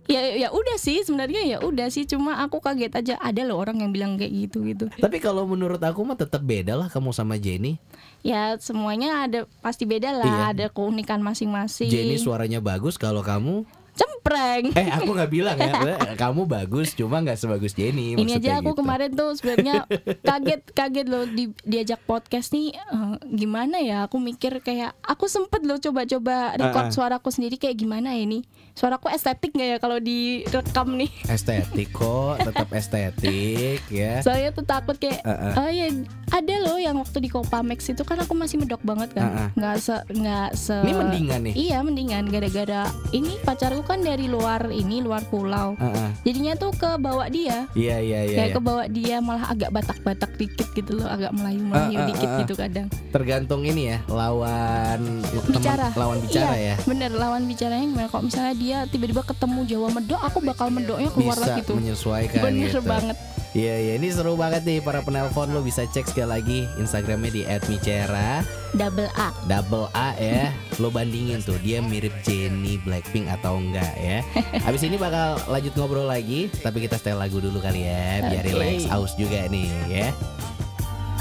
Ya 0.10 0.17
ya 0.36 0.50
udah 0.50 0.75
sih 0.75 1.05
sebenarnya 1.05 1.46
ya 1.46 1.58
udah 1.62 1.88
sih 1.88 2.03
cuma 2.03 2.41
aku 2.41 2.58
kaget 2.58 2.91
aja 2.91 3.13
ada 3.15 3.46
loh 3.46 3.55
orang 3.55 3.79
yang 3.79 3.93
bilang 3.93 4.12
kayak 4.17 4.34
gitu 4.34 4.65
gitu. 4.65 4.89
tapi 4.98 5.22
kalau 5.22 5.46
menurut 5.46 5.79
aku 5.79 6.01
mah 6.01 6.17
tetap 6.17 6.41
beda 6.41 6.75
lah 6.75 6.89
kamu 6.89 7.13
sama 7.13 7.38
Jenny 7.38 7.77
Ya 8.20 8.53
semuanya 8.58 9.24
ada 9.24 9.39
pasti 9.62 9.81
beda 9.81 10.12
lah, 10.12 10.25
Iya. 10.25 10.43
ada 10.51 10.65
keunikan 10.67 11.17
masing-masing. 11.20 11.88
Jenny 11.88 12.17
suaranya 12.17 12.60
bagus 12.60 12.93
kalau 12.93 13.22
kamu 13.22 13.63
Cempreng. 13.91 14.71
eh 14.71 14.88
aku 14.89 15.12
nggak 15.12 15.29
bilang 15.29 15.57
ya 15.57 15.74
kamu 16.15 16.45
bagus 16.45 16.93
cuma 16.93 17.19
nggak 17.19 17.36
sebagus 17.36 17.71
Jenny 17.71 18.13
Ini 18.13 18.38
aja 18.38 18.51
aku 18.57 18.71
gitu. 18.71 18.79
kemarin 18.79 19.12
tuh 19.12 19.36
sebenarnya 19.36 19.83
kaget 20.21 20.62
kaget 20.71 21.07
loh 21.07 21.24
di, 21.25 21.51
diajak 21.62 22.00
podcast 22.01 22.50
nih 22.50 22.71
eh, 22.71 23.13
gimana 23.27 23.77
ya 23.77 24.05
aku 24.05 24.17
mikir 24.17 24.60
kayak 24.60 24.95
aku 25.01 25.25
sempet 25.25 25.62
loh 25.62 25.77
coba-coba 25.77 26.55
record 26.55 26.88
Uh-uh. 26.88 26.95
suaraku 26.95 27.29
sendiri 27.29 27.55
kayak 27.55 27.75
gimana 27.75 28.13
ya 28.13 28.24
ini 28.24 28.39
suaraku 28.71 29.10
estetik 29.10 29.51
nggak 29.51 29.67
ya 29.67 29.77
kalau 29.77 29.98
direkam 30.00 30.95
nih 30.95 31.12
estetik 31.27 31.91
kok 31.91 32.39
tetap 32.41 32.67
estetik 32.79 33.83
ya 33.89 34.21
Soalnya 34.21 34.50
tuh 34.51 34.63
takut 34.63 34.95
kayak 34.95 35.19
Uh-uh. 35.21 35.60
oh 35.60 35.69
ya 35.69 35.91
ada 36.31 36.55
loh 36.63 36.79
yang 36.79 36.95
waktu 36.95 37.19
di 37.19 37.27
Copamex 37.27 37.91
itu 37.91 38.03
kan 38.03 38.15
aku 38.15 38.31
masih 38.31 38.55
medok 38.55 38.79
banget 38.81 39.12
kan. 39.12 39.51
Nggak 39.51 39.75
se 39.77 39.95
nggak 40.07 40.50
se 40.55 40.79
ini 40.79 40.93
mendingan 40.95 41.39
nih 41.43 41.53
Iya 41.60 41.77
mendingan 41.83 42.24
gara-gara 42.31 42.88
ini 43.12 43.36
pacarku 43.43 43.83
kan 43.91 44.00
dari 44.00 44.25
luar 44.25 44.71
ini 44.71 45.03
luar 45.03 45.27
pulau. 45.27 45.75
Heeh. 45.75 46.10
Jadinya 46.24 46.53
tuh 46.55 46.71
ke 46.71 46.95
bawa 46.95 47.27
dia. 47.27 47.67
Iya 47.75 48.00
iya 48.00 48.19
iya. 48.24 48.38
Kayak 48.39 48.50
iya. 48.50 48.55
ke 48.55 48.62
bawa 48.63 48.83
dia 48.88 49.15
malah 49.19 49.45
agak 49.51 49.69
batak-batak 49.69 50.31
dikit 50.39 50.67
gitu 50.71 50.91
loh, 50.95 51.07
agak 51.07 51.36
melayu-melayu 51.36 51.98
Ah, 51.98 52.03
ah, 52.03 52.07
dikit 52.07 52.27
ah, 52.27 52.31
ah. 52.31 52.39
gitu 52.39 52.53
kadang. 52.55 52.88
Tergantung 53.12 53.62
ini 53.62 53.91
ya 53.91 53.98
lawan 54.07 55.19
teman- 55.19 55.51
Bicara. 55.51 55.88
lawan 55.93 56.17
bicara 56.24 56.55
iya, 56.55 56.74
ya. 56.74 56.75
Bener 56.88 57.12
lawan 57.12 57.43
bicaranya 57.43 57.83
gimana? 57.83 58.07
Kalau 58.07 58.24
misalnya 58.24 58.53
dia 58.55 58.77
tiba-tiba 58.88 59.21
ketemu 59.21 59.60
Jawa 59.67 59.88
medok, 59.91 60.21
aku 60.24 60.39
bakal 60.39 60.67
medoknya 60.71 61.10
keluar 61.12 61.36
Bisa 61.36 61.45
lagi 61.45 61.62
tuh. 61.67 61.75
menyesuaikan 61.75 62.41
Bener 62.41 62.71
gitu. 62.71 62.79
banget. 62.81 63.17
Iya 63.51 63.75
iya 63.84 63.93
ini 64.00 64.08
seru 64.08 64.39
banget 64.39 64.63
nih 64.63 64.79
para 64.79 65.03
penelpon 65.03 65.51
lo 65.51 65.60
bisa 65.60 65.84
cek 65.84 66.08
sekali 66.08 66.24
lagi 66.24 66.60
Instagramnya 66.79 67.31
di 67.36 67.43
@micera 67.67 68.48
Double 68.72 69.12
A. 69.20 69.36
double 69.43 69.91
A 69.91 70.15
ya. 70.15 70.55
Lo 70.79 70.88
bandingin 70.88 71.43
tuh 71.43 71.60
dia 71.60 71.84
mirip 71.84 72.15
Jennie 72.24 72.79
Blackpink 72.79 73.27
atau 73.27 73.60
enggak 73.60 73.91
ya. 74.00 74.24
Habis 74.65 74.88
ini 74.88 74.96
bakal 74.96 75.36
lanjut 75.51 75.75
ngobrol 75.75 76.08
lagi 76.08 76.48
tapi 76.63 76.88
kita 76.88 76.96
setel 76.96 77.20
lagu 77.20 77.43
dulu 77.43 77.60
kali 77.60 77.84
ya 77.84 78.24
biar 78.24 78.39
Oke. 78.48 78.55
relax 78.55 78.88
aus 78.88 79.12
juga 79.20 79.43
nih 79.51 79.67
ya. 79.91 80.08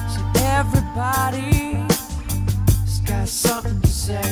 So 0.06 0.22
everybody's 0.54 1.82
got 3.02 3.26
something 3.26 3.82
to 3.82 3.90
say. 3.90 4.22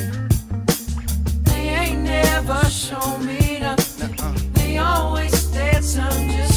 They 1.51 1.67
ain't 1.75 2.07
never 2.07 2.63
shown 2.71 3.27
me 3.27 3.59
nothing. 3.59 4.15
They 4.55 4.79
always 4.79 5.35
said 5.35 5.83
some 5.83 6.15
just 6.31 6.48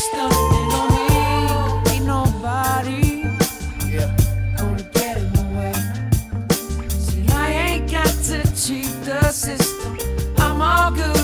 system. 9.32 9.96
I'm 10.36 10.60
all 10.60 10.90
good. 10.90 11.21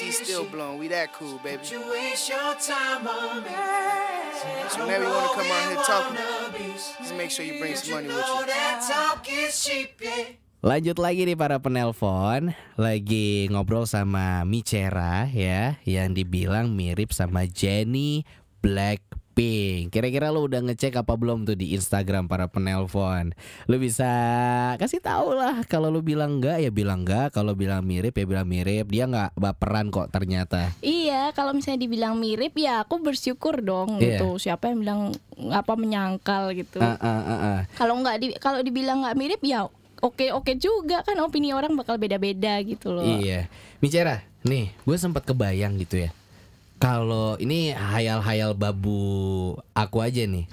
AC 0.00 0.24
still 0.24 0.48
blowing. 0.48 0.80
We 0.80 0.88
that 0.88 1.12
cool, 1.12 1.36
baby. 1.44 1.60
You 1.68 1.84
waste 1.92 2.32
your 2.32 2.56
time 2.56 3.04
on 3.04 3.44
me. 3.44 3.52
So 4.72 4.80
whenever 4.88 5.04
you 5.04 5.12
wanna 5.12 5.36
come 5.36 5.50
out 5.52 5.64
here 5.68 5.84
talking, 5.84 6.16
just 7.04 7.14
make 7.20 7.28
sure 7.28 7.44
you 7.44 7.60
bring 7.60 7.76
some 7.76 8.00
money 8.00 8.08
with 8.08 8.24
you. 8.24 8.46
that 8.48 8.80
talk 8.80 9.28
is 9.28 9.52
cheap, 9.52 10.00
yeah. 10.00 10.40
Lanjut 10.60 11.00
lagi 11.00 11.24
nih 11.24 11.40
para 11.40 11.56
penelpon 11.56 12.52
Lagi 12.76 13.48
ngobrol 13.48 13.88
sama 13.88 14.44
Micera 14.44 15.24
ya 15.32 15.80
Yang 15.88 16.20
dibilang 16.20 16.76
mirip 16.76 17.16
sama 17.16 17.48
Jenny 17.48 18.28
Blackpink 19.30 19.94
Kira-kira 19.94 20.34
lu 20.34 20.46
udah 20.46 20.60
ngecek 20.62 20.98
apa 21.00 21.14
belum 21.14 21.46
tuh 21.46 21.54
di 21.54 21.74
Instagram 21.74 22.26
para 22.26 22.50
penelpon 22.50 23.32
Lu 23.70 23.76
bisa 23.78 24.08
kasih 24.76 25.00
tahu 25.00 25.38
lah 25.38 25.62
Kalau 25.70 25.88
lu 25.88 26.02
bilang 26.02 26.38
enggak 26.38 26.58
ya 26.60 26.70
bilang 26.70 27.06
enggak 27.06 27.30
Kalau 27.34 27.54
bilang 27.54 27.86
mirip 27.86 28.14
ya 28.14 28.26
bilang 28.26 28.48
mirip 28.50 28.90
Dia 28.90 29.06
nggak 29.06 29.38
baperan 29.38 29.88
kok 29.94 30.10
ternyata 30.10 30.74
Iya, 30.82 31.30
kalau 31.34 31.54
misalnya 31.54 31.86
dibilang 31.86 32.18
mirip 32.18 32.54
ya 32.58 32.82
aku 32.84 33.00
bersyukur 33.00 33.62
dong 33.62 33.98
Iya. 34.00 34.18
gitu. 34.20 34.38
Siapa 34.38 34.70
yang 34.70 34.78
bilang 34.82 35.00
apa 35.50 35.72
menyangkal 35.74 36.52
gitu. 36.54 36.78
Ah, 36.82 36.96
ah, 37.00 37.22
ah, 37.22 37.32
ah. 37.32 37.60
Kalau 37.74 37.98
nggak 38.00 38.16
di 38.20 38.26
kalau 38.36 38.60
dibilang 38.60 39.02
nggak 39.04 39.16
mirip 39.18 39.40
ya 39.42 39.66
oke 40.00 40.26
oke 40.32 40.52
juga 40.56 41.02
kan 41.04 41.16
opini 41.20 41.52
orang 41.52 41.72
bakal 41.76 41.96
beda-beda 41.96 42.60
gitu 42.62 42.92
loh. 42.94 43.04
Iya, 43.04 43.50
Micera, 43.78 44.24
nih 44.46 44.72
gue 44.74 44.96
sempat 44.96 45.24
kebayang 45.26 45.76
gitu 45.80 46.06
ya. 46.06 46.10
Kalau 46.80 47.36
ini 47.36 47.76
hayal-hayal 47.76 48.56
babu 48.56 49.52
aku 49.76 50.00
aja 50.00 50.24
nih. 50.24 50.48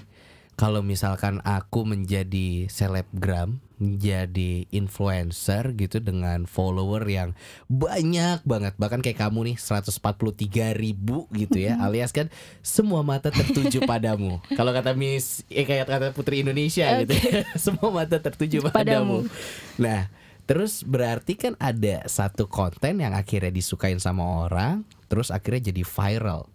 Kalau 0.58 0.82
misalkan 0.82 1.38
aku 1.46 1.86
menjadi 1.86 2.66
selebgram, 2.66 3.62
menjadi 3.78 4.66
influencer 4.74 5.70
gitu 5.78 6.02
dengan 6.02 6.50
follower 6.50 7.06
yang 7.06 7.30
banyak 7.70 8.42
banget, 8.42 8.74
bahkan 8.74 8.98
kayak 8.98 9.22
kamu 9.22 9.54
nih 9.54 9.56
143 9.56 10.74
ribu 10.74 11.30
gitu 11.30 11.62
ya, 11.62 11.78
alias 11.86 12.10
kan 12.10 12.26
semua 12.58 13.06
mata 13.06 13.30
tertuju 13.30 13.86
padamu. 13.86 14.42
Kalau 14.58 14.74
kata 14.74 14.98
Miss, 14.98 15.46
eh 15.46 15.62
kayak 15.62 15.86
kata 15.86 16.10
Putri 16.10 16.42
Indonesia 16.42 16.90
gitu, 17.06 17.14
ya, 17.14 17.46
semua 17.70 17.88
mata 17.94 18.18
tertuju 18.18 18.66
padamu. 18.68 19.22
Padamu. 19.24 19.30
Nah, 19.78 20.10
terus 20.48 20.80
berarti 20.80 21.36
kan 21.36 21.52
ada 21.60 22.08
satu 22.08 22.48
konten 22.48 23.04
yang 23.04 23.12
akhirnya 23.12 23.52
disukain 23.52 24.00
sama 24.00 24.48
orang, 24.48 24.82
terus 25.12 25.28
akhirnya 25.28 25.68
jadi 25.68 25.84
viral. 25.84 26.48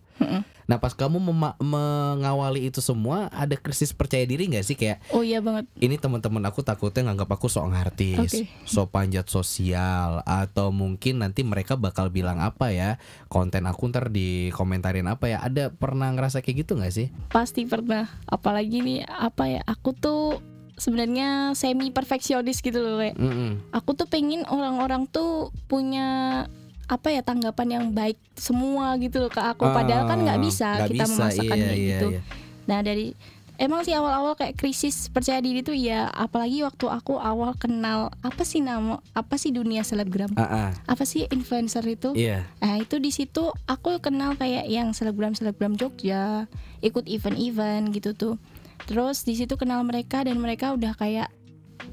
Nah, 0.64 0.80
pas 0.80 0.96
kamu 0.96 1.20
mengawali 1.60 2.72
itu 2.72 2.80
semua, 2.80 3.28
ada 3.36 3.60
krisis 3.60 3.92
percaya 3.92 4.24
diri 4.24 4.48
nggak 4.48 4.64
sih 4.64 4.80
kayak 4.80 5.04
Oh 5.12 5.20
iya 5.20 5.44
banget. 5.44 5.68
ini 5.84 6.00
teman-teman 6.00 6.40
aku 6.48 6.64
takutnya 6.64 7.12
nganggap 7.12 7.36
aku 7.36 7.52
sok 7.52 7.68
ngartis, 7.76 8.32
Oke. 8.32 8.48
sok 8.64 8.88
panjat 8.96 9.28
sosial, 9.28 10.24
atau 10.24 10.72
mungkin 10.72 11.20
nanti 11.20 11.44
mereka 11.44 11.76
bakal 11.76 12.08
bilang 12.08 12.40
apa 12.40 12.72
ya 12.72 12.96
konten 13.28 13.68
aku 13.68 13.92
ntar 13.92 14.08
dikomentarin 14.08 15.12
apa 15.12 15.28
ya? 15.28 15.44
Ada 15.44 15.68
pernah 15.68 16.08
ngerasa 16.16 16.40
kayak 16.40 16.64
gitu 16.64 16.80
nggak 16.80 16.96
sih? 16.96 17.08
Pasti 17.28 17.68
pernah. 17.68 18.08
Apalagi 18.24 18.80
nih 18.80 19.04
apa 19.04 19.52
ya? 19.52 19.62
Aku 19.68 19.92
tuh 19.92 20.40
sebenarnya 20.75 21.53
semi 21.53 21.89
perfeksionis 21.89 22.60
gitu 22.60 22.77
loh 22.77 22.98
kayak. 22.98 23.15
Mm-mm. 23.15 23.62
Aku 23.72 23.94
tuh 23.94 24.05
pengen 24.05 24.46
orang-orang 24.46 25.05
tuh 25.05 25.50
punya 25.66 26.44
apa 26.83 27.09
ya 27.09 27.24
tanggapan 27.24 27.68
yang 27.72 27.86
baik 27.90 28.20
semua 28.33 28.94
gitu 28.98 29.20
loh 29.20 29.31
ke 29.31 29.40
aku. 29.40 29.64
Padahal 29.66 30.05
kan 30.05 30.20
nggak 30.20 30.40
Ah, 30.40 30.44
bisa 30.44 30.70
nggak 30.75 30.90
kita 30.92 31.03
bisa, 31.03 31.14
memaksakan 31.14 31.55
iya, 31.55 31.64
kayak 31.64 31.77
iya, 31.77 31.90
gitu. 31.90 32.07
iya. 32.12 32.22
Nah 32.64 32.79
dari 32.79 33.07
emang 33.53 33.86
sih 33.86 33.94
awal-awal 33.94 34.33
kayak 34.33 34.57
krisis 34.57 35.07
percaya 35.07 35.38
diri 35.38 35.62
tuh 35.62 35.77
ya 35.77 36.09
apalagi 36.09 36.66
waktu 36.66 36.90
aku 36.90 37.16
awal 37.16 37.53
kenal 37.53 38.09
apa 38.20 38.42
sih 38.42 38.59
nama 38.59 38.98
apa 39.14 39.38
sih 39.38 39.53
dunia 39.53 39.86
selebgram 39.86 40.33
Ah, 40.33 40.44
ah, 40.44 40.70
apa 40.83 41.05
sih 41.05 41.29
influencer 41.29 41.86
itu 41.86 42.12
iya. 42.14 42.50
Nah 42.59 42.81
itu 42.81 42.98
di 42.98 43.14
situ 43.14 43.53
aku 43.64 44.01
kenal 44.01 44.33
kayak 44.36 44.66
yang 44.66 44.92
selebgram 44.92 45.38
selebgram 45.38 45.77
Jogja 45.77 46.50
ikut 46.81 47.05
event-event 47.05 47.94
gitu 47.94 48.12
tuh 48.12 48.36
terus 48.85 49.22
di 49.22 49.33
situ 49.33 49.53
kenal 49.53 49.81
mereka 49.81 50.22
dan 50.22 50.35
mereka 50.35 50.72
udah 50.72 50.93
kayak 50.93 51.29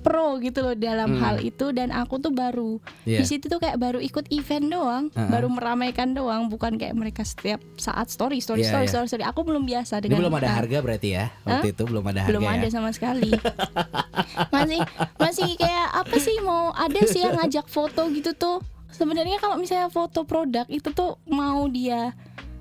pro 0.01 0.39
gitu 0.39 0.63
loh 0.63 0.73
dalam 0.73 1.13
Hmm. 1.13 1.21
hal 1.21 1.37
itu 1.41 1.71
dan 1.71 1.91
aku 1.91 2.17
tuh 2.17 2.31
baru 2.31 2.79
Iya. 3.03 3.21
di 3.21 3.25
situ 3.27 3.47
tuh 3.47 3.59
kayak 3.59 3.77
baru 3.77 3.99
ikut 3.99 4.31
event 4.31 4.67
doang 4.67 5.05
Uh-uh. 5.09 5.29
baru 5.29 5.51
meramaikan 5.51 6.11
doang 6.11 6.47
bukan 6.47 6.75
kayak 6.75 6.95
mereka 6.95 7.21
setiap 7.21 7.59
saat 7.75 8.07
story 8.07 8.39
story 8.39 8.63
Iya, 8.63 8.71
story, 8.71 8.87
iya. 8.87 8.93
story 8.93 9.07
story 9.09 9.25
aku 9.25 9.43
belum 9.43 9.63
biasa 9.63 9.99
Ini 9.99 10.03
dengan 10.03 10.19
belum 10.25 10.35
ada 10.37 10.51
harga 10.55 10.79
berarti 10.81 11.09
ya? 11.11 11.25
Waktu 11.43 11.69
itu 11.71 11.83
belum 11.85 12.05
ada 12.07 12.21
harga 12.23 12.31
belum 12.33 12.43
ya? 12.43 12.53
ada 12.55 12.69
sama 12.71 12.91
sekali 12.91 13.29
masih 14.55 14.81
masih 15.17 15.49
kayak 15.55 15.89
apa 15.93 16.17
sih 16.17 16.37
mau 16.41 16.73
ada 16.73 17.01
sih 17.03 17.21
yang 17.21 17.35
ngajak 17.37 17.67
foto 17.67 18.09
gitu 18.11 18.31
tuh 18.33 18.59
sebenarnya 18.91 19.37
kalau 19.39 19.57
misalnya 19.57 19.89
foto 19.89 20.23
produk 20.23 20.65
itu 20.67 20.91
tuh 20.91 21.19
mau 21.27 21.67
dia 21.67 22.15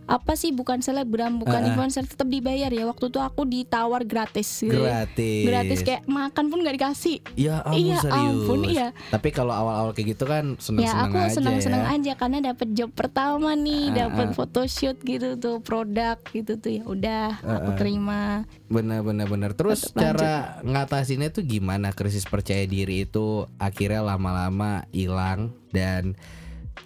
apa 0.09 0.33
sih 0.33 0.49
bukan 0.49 0.81
selebgram 0.81 1.37
bukan 1.37 1.61
ah. 1.61 1.67
influencer 1.69 2.01
tetap 2.09 2.25
dibayar 2.25 2.73
ya 2.73 2.89
waktu 2.89 3.13
itu 3.13 3.21
aku 3.21 3.45
ditawar 3.45 4.01
gratis 4.09 4.49
gitu. 4.65 4.81
Gratis. 4.81 5.45
gratis 5.45 5.79
kayak 5.85 6.09
makan 6.09 6.49
pun 6.49 6.65
nggak 6.65 6.75
dikasih 6.81 7.21
Ya 7.37 7.61
ampun 7.61 7.77
Iya, 7.77 7.97
serius. 8.01 8.17
ampun, 8.17 8.59
iya. 8.65 8.87
Tapi 9.13 9.29
kalau 9.29 9.53
awal-awal 9.53 9.93
kayak 9.93 10.17
gitu 10.17 10.25
kan 10.25 10.57
ya 10.57 10.61
seneng-seneng 10.65 11.11
aku 11.13 11.17
aja 11.21 11.33
senang-senang 11.37 11.83
ya. 11.85 11.93
aja 11.93 12.11
karena 12.17 12.37
dapat 12.41 12.67
job 12.73 12.89
pertama 12.89 13.53
nih 13.53 13.93
Ah, 13.93 14.09
dapat 14.09 14.33
photoshoot 14.33 14.97
gitu 15.05 15.37
tuh 15.37 15.61
produk 15.61 16.17
gitu 16.33 16.57
tuh 16.57 16.71
ya 16.73 16.83
udah 16.89 17.27
aku 17.45 17.69
ah. 17.69 17.77
terima 17.77 18.21
Bener 18.65 19.05
bener 19.05 19.29
bener. 19.29 19.51
Terus 19.53 19.93
Tetep 19.93 19.97
cara 20.17 20.61
ngatasinnya 20.65 21.29
tuh 21.29 21.45
gimana 21.45 21.93
krisis 21.93 22.25
percaya 22.25 22.65
diri 22.65 23.05
itu 23.05 23.45
akhirnya 23.61 24.01
lama-lama 24.01 24.85
hilang 24.89 25.53
dan 25.69 26.17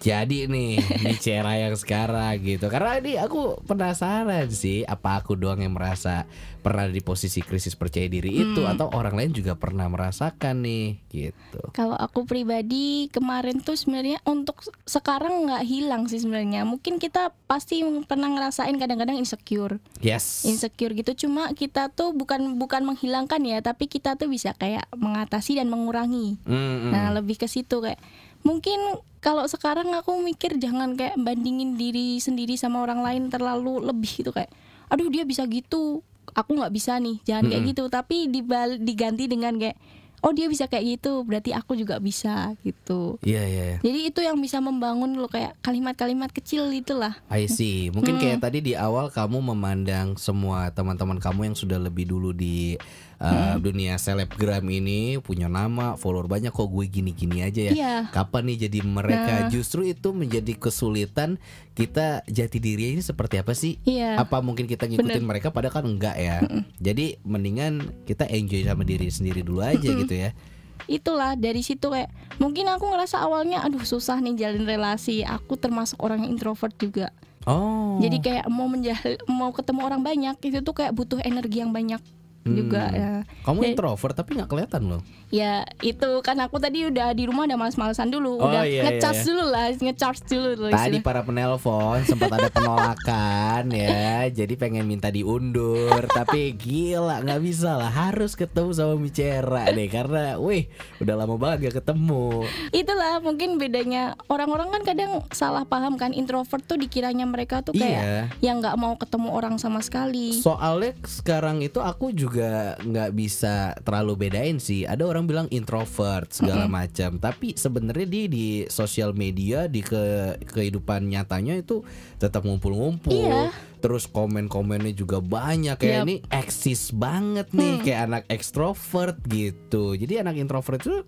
jadi 0.00 0.46
nih 0.46 0.78
Micera 1.02 1.54
yang 1.56 1.74
sekarang 1.74 2.38
gitu. 2.40 2.66
Karena 2.66 2.98
ini 2.98 3.14
aku 3.16 3.60
penasaran 3.64 4.48
sih 4.48 4.82
apa 4.82 5.20
aku 5.20 5.34
doang 5.34 5.60
yang 5.60 5.74
merasa 5.74 6.26
pernah 6.60 6.88
di 6.88 7.04
posisi 7.04 7.44
krisis 7.44 7.76
percaya 7.76 8.08
diri 8.08 8.40
itu 8.40 8.64
Hmm. 8.64 8.72
atau 8.72 8.88
orang 8.88 9.12
lain 9.12 9.36
juga 9.36 9.52
pernah 9.52 9.84
merasakan 9.84 10.64
nih 10.64 10.96
gitu. 11.12 11.60
Kalau 11.76 11.92
aku 11.92 12.24
pribadi 12.24 13.12
kemarin 13.12 13.60
tuh 13.60 13.76
sebenarnya 13.76 14.16
untuk 14.24 14.64
sekarang 14.88 15.44
nggak 15.44 15.60
hilang 15.62 16.08
sih 16.08 16.18
sebenarnya. 16.18 16.64
Mungkin 16.64 16.96
kita 16.96 17.36
pasti 17.44 17.84
pernah 18.08 18.32
ngerasain 18.32 18.72
kadang-kadang 18.74 19.20
insecure, 19.20 19.76
Yes. 20.00 20.48
insecure 20.48 20.96
gitu. 20.96 21.28
Cuma 21.28 21.52
kita 21.52 21.92
tuh 21.92 22.16
bukan 22.16 22.56
bukan 22.56 22.88
menghilangkan 22.88 23.44
ya, 23.44 23.60
tapi 23.60 23.84
kita 23.84 24.16
tuh 24.16 24.32
bisa 24.32 24.56
kayak 24.56 24.88
mengatasi 24.96 25.60
dan 25.60 25.68
mengurangi. 25.68 26.40
Mm, 26.48 26.56
mm. 26.56 26.90
Nah 26.90 27.12
lebih 27.12 27.36
ke 27.36 27.44
situ 27.44 27.84
kayak 27.84 28.00
mungkin 28.44 28.78
kalau 29.18 29.48
sekarang 29.48 29.88
aku 29.90 30.20
mikir 30.20 30.54
jangan 30.54 30.94
kayak 30.94 31.16
bandingin 31.16 31.74
diri 31.74 32.20
sendiri 32.20 32.54
sama 32.54 32.84
orang 32.84 33.00
lain 33.00 33.22
terlalu 33.26 33.80
lebih 33.80 34.20
gitu 34.20 34.30
kayak, 34.30 34.52
aduh 34.86 35.08
dia 35.08 35.24
bisa 35.24 35.48
gitu, 35.48 36.04
aku 36.30 36.50
nggak 36.52 36.70
bisa 36.70 37.00
nih, 37.00 37.18
jangan 37.24 37.48
kayak 37.48 37.56
Mm-mm. 37.58 37.72
gitu. 37.72 37.84
Tapi 37.88 38.28
dibal- 38.28 38.76
diganti 38.76 39.24
dengan 39.24 39.56
kayak, 39.56 39.80
oh 40.20 40.32
dia 40.32 40.44
bisa 40.44 40.64
kayak 40.64 41.00
gitu, 41.00 41.24
berarti 41.24 41.52
aku 41.52 41.72
juga 41.72 41.96
bisa 41.96 42.52
gitu. 42.60 43.16
Iya 43.20 43.44
iya. 43.44 43.64
iya. 43.64 43.78
Jadi 43.80 44.00
itu 44.08 44.20
yang 44.20 44.36
bisa 44.36 44.60
membangun 44.60 45.16
lo 45.16 45.28
kayak 45.28 45.56
kalimat-kalimat 45.60 46.28
kecil 46.28 46.68
itulah. 46.68 47.16
I 47.28 47.44
see. 47.44 47.88
Mungkin 47.88 48.16
Hmm. 48.16 48.22
kayak 48.24 48.38
tadi 48.40 48.60
di 48.60 48.72
awal 48.72 49.08
kamu 49.08 49.40
memandang 49.52 50.16
semua 50.16 50.68
teman-teman 50.68 51.16
kamu 51.16 51.48
yang 51.48 51.56
sudah 51.56 51.76
lebih 51.76 52.08
dulu 52.08 52.32
di 52.32 52.76
uh, 53.24 53.56
Hmm. 53.56 53.64
dunia 53.64 53.96
selebgram 53.96 54.60
ini 54.68 55.16
punya 55.18 55.48
nama, 55.48 55.96
follower 55.96 56.28
banyak 56.28 56.52
kok 56.52 56.68
gue 56.68 56.84
gini-gini 56.84 57.40
aja 57.40 57.72
ya. 57.72 57.72
Iya. 57.72 57.94
Kapan 58.12 58.52
nih 58.52 58.68
jadi 58.68 58.78
mereka? 58.84 59.32
Nah. 59.34 59.48
Justru 59.48 59.88
itu 59.88 60.12
menjadi 60.12 60.52
kesulitan 60.52 61.40
kita 61.72 62.20
jati 62.28 62.60
diri 62.60 62.92
ini 62.92 63.00
seperti 63.00 63.40
apa 63.40 63.56
sih? 63.56 63.80
Iya. 63.82 64.20
Apa 64.20 64.44
mungkin 64.44 64.68
kita 64.68 64.84
ngikutin 64.84 65.24
mereka 65.24 65.48
padahal 65.48 65.80
kan 65.80 65.86
enggak 65.88 66.20
ya. 66.20 66.44
Jadi 66.76 67.16
mendingan 67.24 67.80
kita 68.04 68.28
enjoy 68.28 68.62
sama 68.62 68.84
diri 68.84 69.08
sendiri 69.08 69.40
dulu 69.40 69.64
aja 69.64 69.88
gitu 69.88 70.12
ya. 70.12 70.36
itulah 70.84 71.32
dari 71.32 71.64
situ 71.64 71.88
kayak 71.88 72.12
mungkin 72.36 72.68
aku 72.68 72.84
ngerasa 72.92 73.24
awalnya 73.24 73.64
aduh 73.64 73.80
susah 73.80 74.20
nih 74.20 74.36
jalin 74.36 74.68
relasi 74.68 75.24
aku 75.24 75.56
termasuk 75.56 75.96
orang 75.96 76.28
yang 76.28 76.36
introvert 76.36 76.76
juga 76.76 77.08
Oh. 77.44 78.00
jadi 78.00 78.20
kayak 78.20 78.44
mau 78.52 78.68
menjal 78.68 78.96
mau 79.28 79.48
ketemu 79.52 79.80
orang 79.80 80.00
banyak 80.00 80.36
itu 80.44 80.60
tuh 80.60 80.72
kayak 80.72 80.92
butuh 80.92 81.20
energi 81.20 81.60
yang 81.60 81.72
banyak 81.72 82.00
juga 82.46 82.82
Hmm. 82.84 82.94
ya. 82.94 83.12
Kamu 83.42 83.58
Ya- 83.60 83.68
introvert 83.70 84.14
tapi 84.14 84.36
nggak 84.36 84.46
kelihatan 84.46 84.82
loh. 84.86 85.00
Ya 85.28 85.52
itu 85.80 86.06
kan 86.20 86.38
aku 86.38 86.56
tadi 86.56 86.84
udah 86.84 87.10
di 87.10 87.24
rumah 87.24 87.44
udah 87.44 87.58
males-malesan 87.58 88.06
dulu, 88.06 88.36
Oh, 88.36 88.46
udah 88.46 88.62
iya, 88.62 88.86
ngecharge 88.86 89.02
iya, 89.12 89.18
iya. 89.18 89.26
dulu 89.26 89.44
lah, 89.46 89.66
ngecharge 89.74 90.22
dulu. 90.28 90.64
Tadi 90.64 90.76
istilahnya. 90.94 91.00
para 91.02 91.20
penelpon 91.20 91.98
sempat 92.04 92.30
ada 92.30 92.48
penolakan 92.48 93.64
ya, 93.68 94.04
jadi 94.28 94.54
pengen 94.54 94.84
minta 94.84 95.08
diundur, 95.08 96.04
tapi 96.08 96.54
gila 96.54 97.18
nggak 97.20 97.40
bisa 97.40 97.74
lah, 97.74 97.90
harus 97.90 98.34
ketemu 98.34 98.70
sama 98.70 98.94
Micera 98.94 99.66
deh 99.68 99.88
karena, 99.88 100.36
wih, 100.36 100.70
udah 100.98 101.14
lama 101.16 101.34
banget 101.34 101.66
gak 101.66 101.82
ketemu. 101.82 102.46
Itulah 102.70 103.18
mungkin 103.20 103.56
bedanya 103.56 104.18
orang-orang 104.26 104.70
kan 104.70 104.82
kadang 104.84 105.12
salah 105.30 105.64
paham 105.64 105.96
kan 105.96 106.10
introvert 106.10 106.62
tuh 106.62 106.76
dikiranya 106.76 107.24
mereka 107.24 107.60
tuh 107.60 107.72
kayak 107.72 107.82
Iya. 107.96 108.22
yang 108.40 108.60
nggak 108.60 108.76
mau 108.76 108.94
ketemu 108.94 109.28
orang 109.30 109.54
sama 109.56 109.80
sekali. 109.80 110.36
Soalnya 110.36 110.94
sekarang 111.02 111.58
itu 111.58 111.78
aku 111.78 112.10
juga 112.10 112.33
nggak 112.34 113.10
bisa 113.14 113.78
terlalu 113.86 114.26
bedain 114.26 114.58
sih. 114.58 114.82
Ada 114.82 115.06
orang 115.06 115.30
bilang 115.30 115.46
introvert 115.54 116.30
segala 116.34 116.66
macam, 116.66 117.22
tapi 117.22 117.54
sebenarnya 117.54 118.06
dia 118.10 118.24
di 118.26 118.46
sosial 118.66 119.14
media 119.14 119.70
di 119.70 119.80
ke 119.80 120.34
kehidupan 120.42 121.06
nyatanya 121.06 121.54
itu 121.60 121.86
tetap 122.18 122.42
ngumpul-ngumpul. 122.42 123.14
Iya. 123.14 123.54
Terus 123.78 124.08
komen-komennya 124.08 124.96
juga 124.96 125.20
banyak 125.20 125.76
kayak 125.76 125.98
Yap. 126.02 126.06
ini 126.08 126.16
eksis 126.32 126.90
banget 126.96 127.52
nih 127.52 127.84
kayak 127.84 128.00
anak 128.08 128.24
ekstrovert 128.32 129.20
gitu. 129.28 129.92
Jadi 129.92 130.24
anak 130.24 130.40
introvert 130.40 130.80
itu 130.80 131.04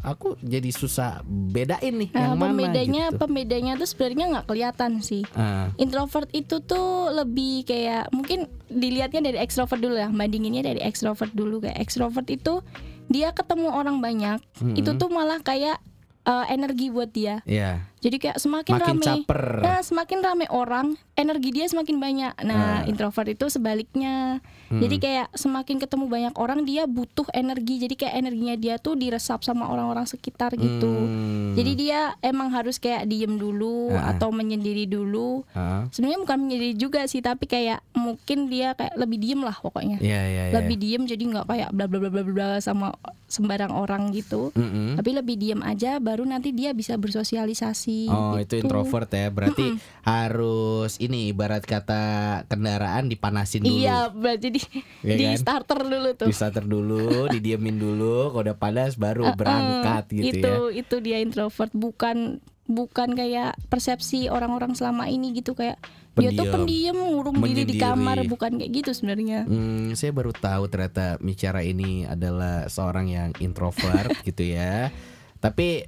aku 0.00 0.38
jadi 0.40 0.70
susah 0.70 1.20
bedain 1.26 1.94
nih 1.94 2.10
Nah, 2.14 2.32
yang 2.32 2.38
mana 2.38 2.50
pembedanya 2.54 3.04
gitu. 3.10 3.18
pembedanya 3.18 3.72
tuh 3.74 3.88
sebenarnya 3.88 4.24
nggak 4.32 4.46
kelihatan 4.46 4.90
sih. 5.02 5.22
Ah, 5.34 5.68
Introvert 5.76 6.30
itu 6.32 6.62
tuh 6.62 7.10
lebih 7.10 7.66
kayak 7.66 8.10
mungkin 8.14 8.46
dilihatnya 8.68 9.32
dari 9.32 9.38
ekstrovert 9.40 9.80
dulu 9.80 9.96
ya, 9.96 10.08
bandinginnya 10.08 10.62
dari 10.62 10.80
ekstrovert 10.82 11.32
dulu 11.32 11.64
kayak 11.64 11.78
ekstrovert 11.80 12.28
itu 12.28 12.60
dia 13.08 13.32
ketemu 13.32 13.72
orang 13.72 14.04
banyak, 14.04 14.38
itu 14.76 14.92
tuh 14.94 15.08
malah 15.08 15.40
kayak 15.40 15.80
eh, 16.28 16.44
energi 16.50 16.86
buat 16.88 17.08
dia. 17.08 17.40
ya, 17.42 17.80
Jadi 17.98 18.16
kayak 18.16 18.38
semakin 18.38 18.72
makin 18.74 18.94
rame, 18.94 19.02
caper. 19.02 19.42
nah 19.58 19.80
semakin 19.80 20.18
rame 20.20 20.46
orang, 20.48 20.86
energi 21.14 21.50
dia 21.50 21.66
semakin 21.66 21.98
banyak. 21.98 22.30
Nah, 22.40 22.54
Ah. 22.78 22.86
introvert 22.86 23.26
itu 23.26 23.48
sebaliknya. 23.48 24.38
Jadi 24.68 24.96
kayak 24.98 25.32
semakin 25.32 25.80
ketemu 25.80 26.04
banyak 26.06 26.34
orang 26.36 26.62
dia 26.62 26.84
butuh 26.84 27.24
energi. 27.32 27.80
Jadi 27.80 27.96
kayak 27.96 28.14
energinya 28.14 28.54
dia 28.54 28.74
tuh 28.76 28.94
diresap 28.94 29.40
sama 29.40 29.66
orang-orang 29.66 30.04
sekitar 30.04 30.52
gitu. 30.54 30.86
Hmm. 30.86 31.56
Jadi 31.56 31.72
dia 31.74 32.12
emang 32.20 32.52
harus 32.52 32.76
kayak 32.76 33.08
diem 33.08 33.34
dulu 33.34 33.90
Ah. 33.90 34.12
atau 34.12 34.28
menyendiri 34.28 34.84
dulu. 34.84 35.42
Ah, 35.50 35.88
Sebenarnya 35.88 36.20
bukan 36.20 36.38
menyendiri 36.38 36.76
juga 36.76 37.02
sih, 37.04 37.18
tapi 37.18 37.46
kayak 37.46 37.80
mungkin 37.92 38.46
dia 38.46 38.76
kayak 38.76 38.94
lebih 38.94 39.18
diem 39.18 39.40
lah 39.40 39.56
pokoknya. 39.56 39.98
Iya 39.98 40.20
iya 40.22 40.42
iya. 40.44 40.54
Lebih 40.54 40.76
diem 40.76 41.02
jadi 41.02 41.22
nggak 41.24 41.46
kayak 41.46 41.68
bla 41.72 41.88
bla 41.88 41.98
bla 41.98 42.10
bla 42.12 42.22
bla 42.22 42.48
sama 42.58 42.92
sembarang 43.28 43.70
orang 43.70 44.08
gitu. 44.10 44.50
Mm-mm. 44.56 44.96
Tapi 44.96 45.10
lebih 45.12 45.36
diem 45.36 45.60
aja 45.60 46.00
baru 46.00 46.24
nanti 46.24 46.50
dia 46.50 46.72
bisa 46.72 46.96
bersosialisasi. 46.96 48.08
Oh 48.08 48.34
itu 48.40 48.56
gitu. 48.56 48.64
introvert 48.64 49.06
ya 49.12 49.28
Berarti 49.28 49.76
harus 50.02 50.96
ini 50.98 51.28
ibarat 51.30 51.62
kata 51.62 52.02
kendaraan 52.48 53.12
dipanasin 53.12 53.62
dulu 53.62 53.76
Iya, 53.78 54.08
berarti 54.10 54.48
di, 54.56 54.60
Iya 55.04 55.14
di 55.14 55.24
kan? 55.28 55.36
starter 55.38 55.80
dulu 55.84 56.08
tuh. 56.16 56.26
Di 56.26 56.34
starter 56.34 56.64
dulu 56.64 57.28
Didiemin 57.28 57.76
dulu 57.76 58.32
Kalau 58.32 58.42
udah 58.42 58.56
panas 58.56 58.96
baru 58.96 59.36
berangkat 59.36 60.08
gitu 60.10 60.24
Eh, 60.24 60.32
itu 60.40 60.48
ya 60.48 60.58
itu 60.72 60.96
dia 61.04 61.18
introvert 61.20 61.70
bukan 61.76 62.40
bukan 62.68 63.16
kayak 63.16 63.56
persepsi 63.72 64.28
orang-orang 64.28 64.76
selama 64.76 65.08
ini 65.08 65.32
gitu 65.32 65.56
kayak 65.56 65.80
dia 66.18 66.30
tuh 66.30 66.44
Pendiam. 66.44 66.54
pendiam 66.54 66.96
ngurung 66.98 67.36
diri 67.38 67.62
di 67.62 67.74
kamar 67.76 68.26
bukan 68.26 68.58
kayak 68.58 68.72
gitu 68.74 68.90
sebenarnya. 68.90 69.46
Hmm, 69.46 69.94
saya 69.94 70.10
baru 70.10 70.30
tahu 70.30 70.66
ternyata 70.66 71.16
Micara 71.18 71.62
ini 71.62 72.02
adalah 72.02 72.66
seorang 72.66 73.06
yang 73.06 73.30
introvert 73.38 74.10
gitu 74.28 74.42
ya. 74.42 74.90
Tapi 75.38 75.86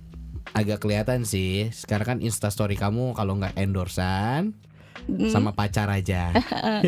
agak 0.50 0.80
kelihatan 0.80 1.22
sih. 1.22 1.68
Sekarang 1.70 2.06
kan 2.06 2.18
instastory 2.20 2.74
kamu 2.74 3.12
kalau 3.12 3.36
nggak 3.36 3.54
endorsan 3.54 4.54
Hmm. 5.00 5.32
sama 5.32 5.56
pacar 5.56 5.88
aja. 5.88 6.28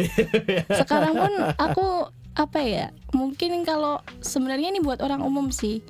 Sekarang 0.84 1.16
pun 1.16 1.32
aku 1.56 1.86
apa 2.32 2.60
ya? 2.60 2.86
Mungkin 3.10 3.64
kalau 3.64 4.00
sebenarnya 4.20 4.68
ini 4.68 4.80
buat 4.80 5.00
orang 5.00 5.24
umum 5.24 5.48
sih. 5.48 5.80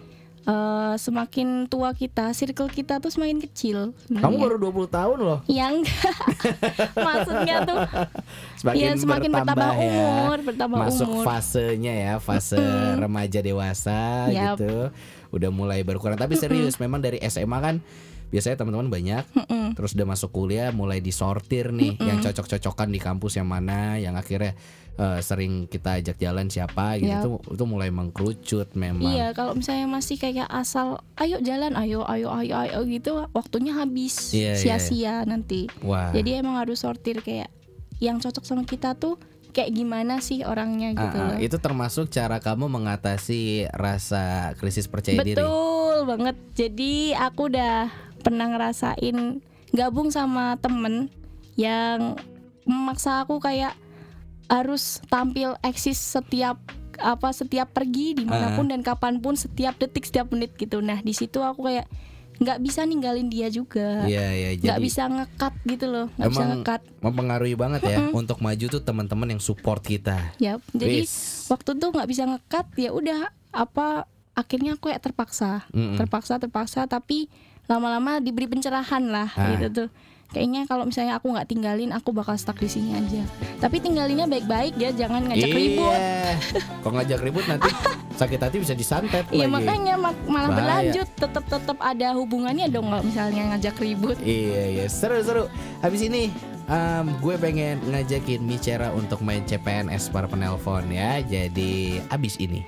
Eh, 0.43 0.95
semakin 0.97 1.65
tua 1.65 1.91
kita, 1.93 2.31
circle 2.33 2.67
kita 2.67 2.99
tuh 2.99 3.09
semakin 3.09 3.39
kecil. 3.41 3.95
Kamu 4.09 4.37
baru 4.37 4.59
20 4.61 4.91
tahun 4.91 5.19
loh. 5.19 5.39
yang 5.47 5.87
maksudnya 6.99 7.63
tuh 7.63 7.79
Semakin, 8.59 8.79
Iya, 8.81 8.91
semakin 8.97 9.31
bertambah 9.33 9.71
ya. 9.71 9.79
umur, 9.79 10.37
bertambah 10.43 10.79
Masuk 10.83 11.07
umur. 11.09 11.25
fasenya 11.25 11.95
ya, 11.95 12.13
fase 12.19 12.59
remaja 12.99 13.39
dewasa 13.39 14.27
Yap. 14.29 14.59
gitu. 14.59 14.91
Udah 15.31 15.51
mulai 15.51 15.81
berkurang. 15.81 16.15
Tapi 16.15 16.35
serius, 16.35 16.75
memang 16.77 16.99
dari 16.99 17.23
SMA 17.23 17.59
kan 17.59 17.77
biasanya 18.33 18.57
teman-teman 18.65 18.89
banyak. 18.89 19.25
Terus 19.77 19.93
udah 19.93 20.09
masuk 20.09 20.33
kuliah 20.33 20.73
mulai 20.73 21.05
disortir 21.05 21.71
nih 21.71 22.01
yang 22.01 22.25
cocok-cocokan 22.25 22.89
di 22.89 22.99
kampus 22.99 23.37
yang 23.37 23.47
mana, 23.47 24.01
yang 24.01 24.17
akhirnya 24.17 24.57
eh, 24.97 25.21
sering 25.21 25.69
kita 25.69 26.01
ajak 26.01 26.17
jalan 26.17 26.49
siapa 26.49 26.97
gitu. 26.97 27.13
Yap. 27.13 27.23
Itu, 27.23 27.31
itu 27.61 27.65
mulai 27.69 27.93
mengkerucut 27.93 28.73
memang. 28.73 29.13
Iya, 29.13 29.37
kalau 29.37 29.53
misalnya 29.53 29.87
masih 29.89 30.17
kayak 30.17 30.49
asal 30.49 31.05
ayo 31.21 31.39
jalan, 31.45 31.77
ayo 31.77 32.05
ayo 32.09 32.33
ayo 32.33 32.55
ayo 32.57 32.79
gitu, 32.89 33.29
waktunya 33.37 33.77
habis 33.77 34.33
Iya, 34.33 34.57
iya, 34.57 34.61
sia-sia 34.61 35.15
nanti. 35.29 35.69
Wah. 35.85 36.13
Jadi 36.17 36.41
emang 36.41 36.57
harus 36.57 36.81
sortir 36.81 37.21
kayak 37.21 37.53
yang 38.03 38.19
cocok 38.19 38.43
sama 38.43 38.65
kita 38.67 38.99
tuh 38.99 39.15
kayak 39.53 39.71
gimana 39.77 40.19
sih 40.25 40.43
orangnya 40.49 40.97
gitu 40.97 41.19
ah, 41.21 41.37
loh. 41.37 41.39
itu 41.39 41.61
termasuk 41.61 42.09
cara 42.09 42.41
kamu 42.41 42.73
mengatasi 42.73 43.69
rasa 43.71 44.57
krisis 44.57 44.89
percaya 44.89 45.21
diri. 45.21 45.37
Betul 45.37 46.09
banget. 46.09 46.37
Jadi 46.57 47.13
aku 47.13 47.53
udah 47.53 47.93
pernah 48.23 48.47
ngerasain 48.49 49.43
gabung 49.73 50.09
sama 50.09 50.57
temen 50.57 51.11
yang 51.59 52.17
memaksa 52.65 53.27
aku 53.27 53.37
kayak 53.39 53.75
harus 54.47 55.01
tampil 55.09 55.57
eksis 55.61 55.97
setiap 55.97 56.61
apa 57.01 57.33
setiap 57.33 57.73
pergi 57.73 58.15
di 58.15 58.23
mana 58.23 58.55
pun 58.55 58.69
dan 58.69 58.85
kapan 58.85 59.19
pun 59.19 59.35
setiap 59.35 59.75
detik 59.75 60.07
setiap 60.07 60.31
menit 60.31 60.55
gitu. 60.55 60.79
Nah 60.79 61.01
di 61.01 61.11
situ 61.11 61.41
aku 61.41 61.67
kayak 61.67 61.89
nggak 62.33 62.59
bisa 62.59 62.83
ninggalin 62.83 63.31
dia 63.31 63.47
juga, 63.49 64.03
Iya, 64.03 64.27
iya. 64.35 64.49
nggak 64.59 64.81
bisa 64.83 65.07
ngekat 65.07 65.55
gitu 65.63 65.87
loh, 65.87 66.07
nggak 66.19 66.31
bisa 66.33 66.45
ngekat. 66.49 66.81
mempengaruhi 66.99 67.55
banget 67.55 67.87
ya 67.87 67.99
untuk 68.11 68.43
maju 68.43 68.67
tuh 68.67 68.83
teman-teman 68.83 69.37
yang 69.37 69.43
support 69.43 69.79
kita. 69.79 70.33
Ya, 70.43 70.59
jadi 70.75 71.07
Wis. 71.07 71.47
waktu 71.47 71.79
tuh 71.79 71.93
nggak 71.95 72.09
bisa 72.09 72.27
ngekat 72.27 72.67
ya 72.75 72.91
udah 72.91 73.31
apa 73.53 74.11
akhirnya 74.33 74.75
aku 74.75 74.91
kayak 74.91 75.05
terpaksa 75.05 75.69
Mm-mm. 75.71 76.01
terpaksa 76.01 76.41
terpaksa 76.41 76.89
tapi 76.89 77.29
lama-lama 77.67 78.19
diberi 78.19 78.47
pencerahan 78.47 79.05
lah 79.05 79.29
Ah. 79.31 79.55
gitu 79.55 79.67
tuh 79.73 79.89
kayaknya 80.29 80.65
kalau 80.65 80.83
misalnya 80.83 81.15
aku 81.15 81.29
nggak 81.29 81.45
tinggalin 81.47 81.91
aku 81.91 82.09
bakal 82.11 82.33
stuck 82.35 82.57
di 82.57 82.65
sini 82.65 82.95
aja 82.95 83.21
tapi 83.59 83.79
tinggalinnya 83.79 84.25
baik-baik 84.25 84.75
ya 84.75 84.89
jangan 84.91 85.29
ngajak 85.29 85.51
ribut 85.51 85.93
Iya. 85.93 86.33
Kalau 86.81 86.95
ngajak 86.95 87.21
ribut 87.21 87.45
nanti 87.45 87.69
sakit 88.19 88.41
hati 88.41 88.57
bisa 88.59 88.73
disantet 88.73 89.29
Iya 89.29 89.45
lagi. 89.45 89.53
makanya 89.53 89.95
mak- 89.95 90.25
malah 90.25 90.49
Bahaya. 90.49 90.57
berlanjut 90.57 91.09
tetap 91.13 91.45
tetap 91.45 91.79
ada 91.79 92.09
hubungannya 92.15 92.67
dong 92.67 92.89
kalau 92.89 93.05
misalnya 93.05 93.53
ngajak 93.53 93.77
ribut 93.77 94.17
Iya 94.19 94.63
iya 94.73 94.85
seru-seru. 94.87 95.53
Habis 95.79 96.01
ini 96.03 96.33
em, 96.65 97.07
gue 97.15 97.35
pengen 97.37 97.85
ngajakin 97.85 98.41
Micera 98.41 98.89
untuk 98.91 99.21
main 99.21 99.45
CPNS 99.45 100.09
para 100.09 100.25
penelpon 100.25 100.89
ya. 100.89 101.21
Jadi 101.21 102.01
abis 102.09 102.41
ini. 102.41 102.65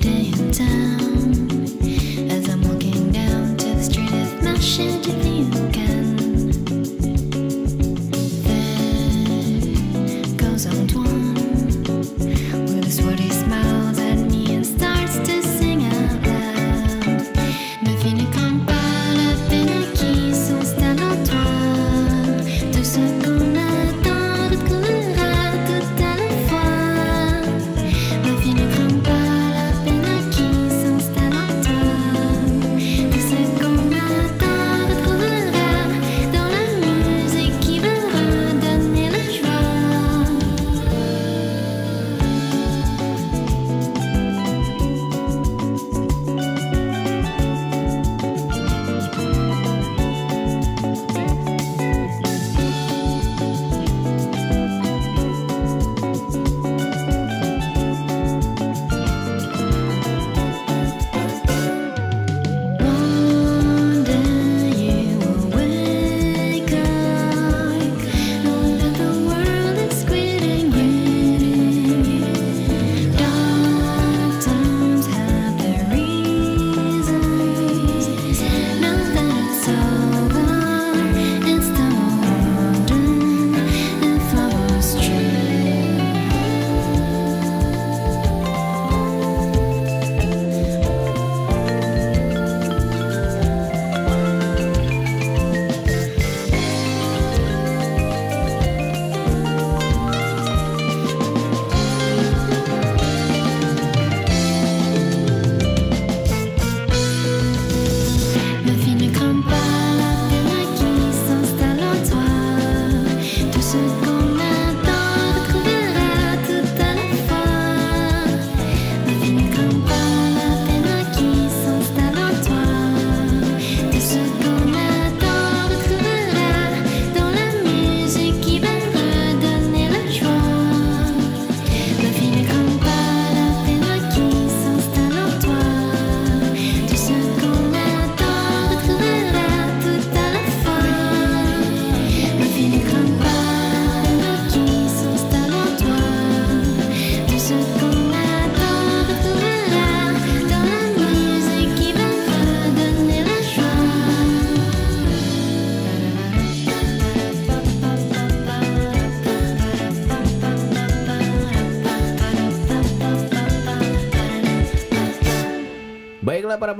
day 0.00 0.32
should 4.74 5.04
be. 5.22 5.33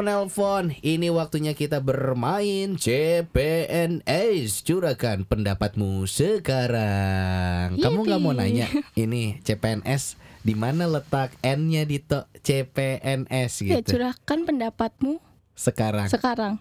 Penelpon, 0.05 0.77
ini 0.85 1.09
waktunya 1.09 1.57
kita 1.57 1.81
bermain 1.81 2.77
CPNS. 2.77 4.61
Curahkan 4.61 5.25
pendapatmu 5.25 6.05
sekarang. 6.05 7.81
Kamu 7.81 8.05
nggak 8.05 8.21
mau 8.21 8.37
nanya 8.37 8.69
ini 8.93 9.41
CPNS 9.41 10.21
di 10.45 10.53
mana 10.53 10.85
letak 10.85 11.33
N-nya 11.41 11.89
di 11.89 12.05
to- 12.05 12.29
CPNS 12.37 13.65
Ya 13.65 13.81
gitu. 13.81 13.97
curahkan 13.97 14.45
pendapatmu 14.45 15.25
Sekarang. 15.57 16.13
sekarang. 16.13 16.61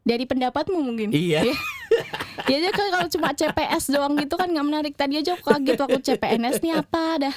Dari 0.00 0.24
pendapatmu 0.24 0.80
mungkin. 0.80 1.12
Iya. 1.12 1.44
Ya 2.48 2.64
aja 2.64 2.70
kan 2.72 2.86
kalau 2.88 3.08
cuma 3.12 3.28
CPS 3.36 3.92
doang 3.92 4.16
gitu 4.16 4.40
kan 4.40 4.48
nggak 4.48 4.66
menarik. 4.66 4.94
Tadi 4.96 5.20
aja 5.20 5.36
aku 5.36 5.52
kaget 5.52 5.76
waktu 5.76 6.00
CPNS 6.00 6.56
nih 6.64 6.80
apa 6.80 7.02
dah. 7.20 7.34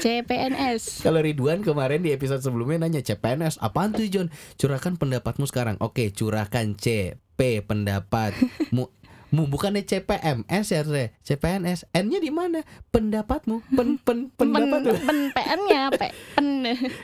CPNS. 0.00 1.04
Kalau 1.04 1.20
Ridwan 1.20 1.60
kemarin 1.60 2.00
di 2.00 2.14
episode 2.14 2.40
sebelumnya 2.40 2.88
nanya 2.88 3.04
CPNS 3.04 3.60
apaan 3.60 3.92
tuh 3.92 4.08
John? 4.08 4.32
Curahkan 4.56 4.96
pendapatmu 4.96 5.44
sekarang. 5.44 5.76
Oke, 5.84 6.08
curahkan 6.08 6.72
CP 6.72 7.66
pendapatmu. 7.68 8.88
Mu 9.30 9.46
bukannya 9.46 9.86
CPMS 9.86 10.66
ya 10.74 10.82
Re? 10.82 11.14
CPNS 11.22 11.86
N-nya 11.94 12.18
di 12.18 12.34
mana? 12.34 12.66
Pendapatmu. 12.90 13.62
Pen 13.78 13.94
pen 14.02 14.26
Pen, 14.34 14.50
pendapatmu. 14.50 15.06
pen 15.06 15.18
PN-nya 15.30 15.82
P. 15.94 16.02
Pen. 16.34 16.46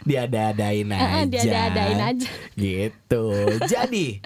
Diada-adain 0.03 0.91
aja. 0.95 1.07
Ah, 1.07 1.23
dia 1.23 1.41
ada-adain 1.47 2.01
aja. 2.03 2.29
Gitu. 2.59 3.25
Jadi, 3.71 4.19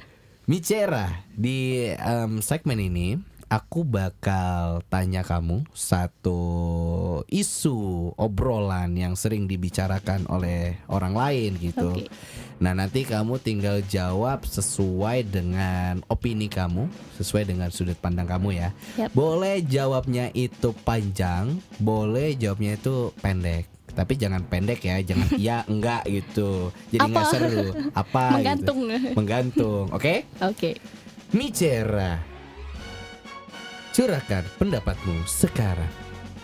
Micera 0.51 1.23
di 1.31 1.87
em, 1.95 2.43
segmen 2.43 2.83
ini 2.83 3.15
aku 3.47 3.87
bakal 3.87 4.83
tanya 4.91 5.23
kamu 5.23 5.63
satu 5.71 6.43
isu 7.31 8.11
obrolan 8.19 8.99
yang 8.99 9.15
sering 9.15 9.47
dibicarakan 9.47 10.27
oleh 10.27 10.75
orang 10.91 11.15
lain 11.15 11.55
gitu. 11.55 11.95
Oke. 11.95 12.11
Nah, 12.59 12.75
nanti 12.75 13.07
kamu 13.07 13.39
tinggal 13.39 13.79
jawab 13.87 14.43
sesuai 14.43 15.31
dengan 15.31 16.03
opini 16.11 16.51
kamu, 16.51 16.91
sesuai 17.23 17.47
dengan 17.47 17.71
sudut 17.71 17.95
pandang 18.03 18.27
kamu 18.27 18.59
ya. 18.59 18.75
Yap. 18.99 19.15
Boleh 19.15 19.63
jawabnya 19.63 20.35
itu 20.35 20.75
panjang, 20.83 21.63
boleh 21.79 22.35
jawabnya 22.35 22.75
itu 22.75 23.15
pendek. 23.23 23.71
Tapi 23.91 24.13
jangan 24.15 24.43
pendek 24.47 24.81
ya, 24.83 24.99
jangan 25.03 25.29
ya 25.51 25.57
enggak 25.67 26.03
gitu. 26.07 26.71
Jadi 26.91 27.09
nggak 27.11 27.27
seru. 27.29 27.67
Apa 27.93 28.39
Menggantung. 28.39 28.79
gitu. 28.87 29.11
Menggantung. 29.15 29.85
Oke? 29.91 30.25
Oke. 30.41 30.79
Micera. 31.31 32.19
Curahkan 33.91 34.47
pendapatmu 34.57 35.27
sekarang. 35.27 35.91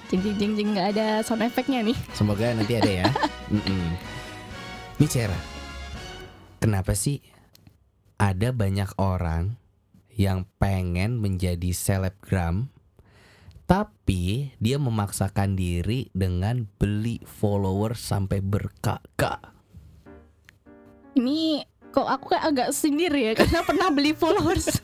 Jing 0.06 0.22
jing 0.22 0.36
jing 0.38 0.52
jing 0.54 0.68
nggak 0.74 0.88
ada 0.94 1.06
sound 1.22 1.42
efeknya 1.42 1.82
nih. 1.82 1.96
Semoga 2.14 2.54
nanti 2.54 2.78
ada 2.78 2.90
ya. 3.02 3.06
Mm-mm. 3.54 3.94
Micera, 4.96 5.36
kenapa 6.56 6.94
sih 6.94 7.20
ada 8.16 8.48
banyak 8.50 8.88
orang 8.96 9.60
yang 10.08 10.48
pengen 10.56 11.20
menjadi 11.20 11.68
selebgram, 11.70 12.72
tapi 13.66 14.54
dia 14.56 14.78
memaksakan 14.78 15.58
diri 15.58 16.06
dengan 16.14 16.70
beli 16.78 17.18
follower 17.22 17.98
sampai 17.98 18.38
berkak-kak? 18.38 19.42
Ini 21.16 21.64
kok 21.90 22.04
aku 22.04 22.24
kayak 22.28 22.44
agak 22.44 22.68
sindir 22.70 23.08
ya 23.10 23.32
karena 23.34 23.64
pernah 23.64 23.88
beli 23.90 24.12
followers. 24.12 24.70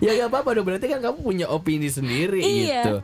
Ya 0.00 0.16
gak 0.16 0.32
apa-apa 0.32 0.56
dong, 0.56 0.64
berarti 0.64 0.88
kan 0.88 1.04
kamu 1.04 1.20
punya 1.20 1.46
opini 1.46 1.92
sendiri 1.92 2.40
Iya. 2.40 2.80
gitu. 2.80 2.94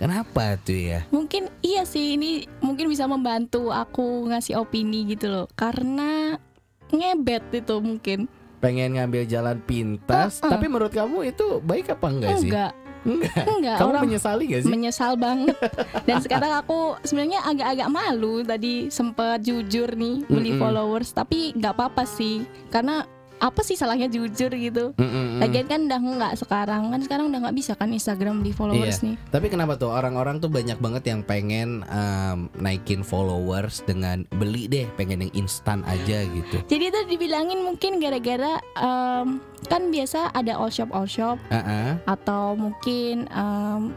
Kenapa 0.00 0.56
tuh 0.56 0.72
ya? 0.78 1.00
mungkin 1.12 1.52
iya 1.60 1.84
sih 1.84 2.16
ini 2.16 2.48
mungkin 2.64 2.88
bisa 2.88 3.04
membantu 3.04 3.68
aku 3.68 4.24
ngasih 4.32 4.56
opini 4.56 5.04
gitu 5.04 5.28
loh. 5.28 5.46
Karena 5.52 6.40
ngebet 6.88 7.44
itu 7.52 7.76
mungkin. 7.78 8.18
Pengen 8.56 8.96
ngambil 8.96 9.28
jalan 9.28 9.60
pintas, 9.60 10.40
Uh-uh. 10.40 10.48
tapi 10.48 10.64
menurut 10.64 10.88
kamu 10.88 11.28
itu 11.28 11.60
baik 11.60 11.92
apa 11.92 12.06
enggak 12.08 12.40
sih? 12.40 12.48
Enggak, 12.48 12.72
Enggak. 13.06 13.44
enggak 13.46 13.76
Kamu 13.78 13.90
orang 13.94 14.04
menyesali 14.10 14.44
gak 14.50 14.62
sih? 14.66 14.70
menyesal 14.70 15.12
banget. 15.14 15.56
Dan 16.02 16.16
sekarang 16.20 16.52
aku 16.58 16.98
sebenarnya 17.06 17.40
agak-agak 17.46 17.88
malu 17.88 18.42
tadi 18.42 18.90
sempet 18.90 19.40
jujur 19.40 19.94
nih 19.94 20.26
beli 20.26 20.52
Mm-mm. 20.54 20.60
followers, 20.60 21.14
tapi 21.14 21.54
nggak 21.54 21.72
apa-apa 21.72 22.02
sih. 22.04 22.42
Karena 22.68 23.06
apa 23.36 23.60
sih 23.60 23.74
salahnya 23.74 24.06
jujur 24.06 24.48
gitu? 24.50 24.96
Mm-mm. 24.96 25.38
Lagian 25.38 25.66
kan 25.66 25.80
udah 25.84 26.00
nggak 26.00 26.34
sekarang 26.36 26.88
kan 26.88 27.00
sekarang 27.00 27.24
udah 27.28 27.40
nggak 27.42 27.56
bisa 27.56 27.72
kan 27.72 27.88
Instagram 27.88 28.40
beli 28.40 28.50
followers 28.50 28.98
Iya. 28.98 29.06
nih. 29.06 29.16
Tapi 29.28 29.46
kenapa 29.46 29.76
tuh 29.76 29.90
orang-orang 29.90 30.38
tuh 30.38 30.48
banyak 30.48 30.76
banget 30.76 31.04
yang 31.06 31.20
pengen 31.20 31.84
em, 31.84 32.38
naikin 32.56 33.00
followers 33.00 33.82
dengan 33.82 34.24
beli 34.32 34.66
deh, 34.66 34.88
pengen 34.94 35.20
yang 35.22 35.32
instan 35.36 35.84
aja 35.84 36.24
gitu. 36.24 36.56
Jadi 36.66 36.84
itu 36.86 37.00
dibilangin 37.06 37.60
mungkin 37.60 37.98
gara-gara 37.98 38.56
em, 38.74 39.36
kan 39.66 39.82
biasa 39.88 40.32
ada 40.32 40.56
all 40.56 40.68
shop 40.68 40.88
all 40.90 41.04
shop 41.04 41.36
Ah, 41.48 42.00
atau 42.06 42.54
mungkin 42.54 43.28
em, 43.28 43.92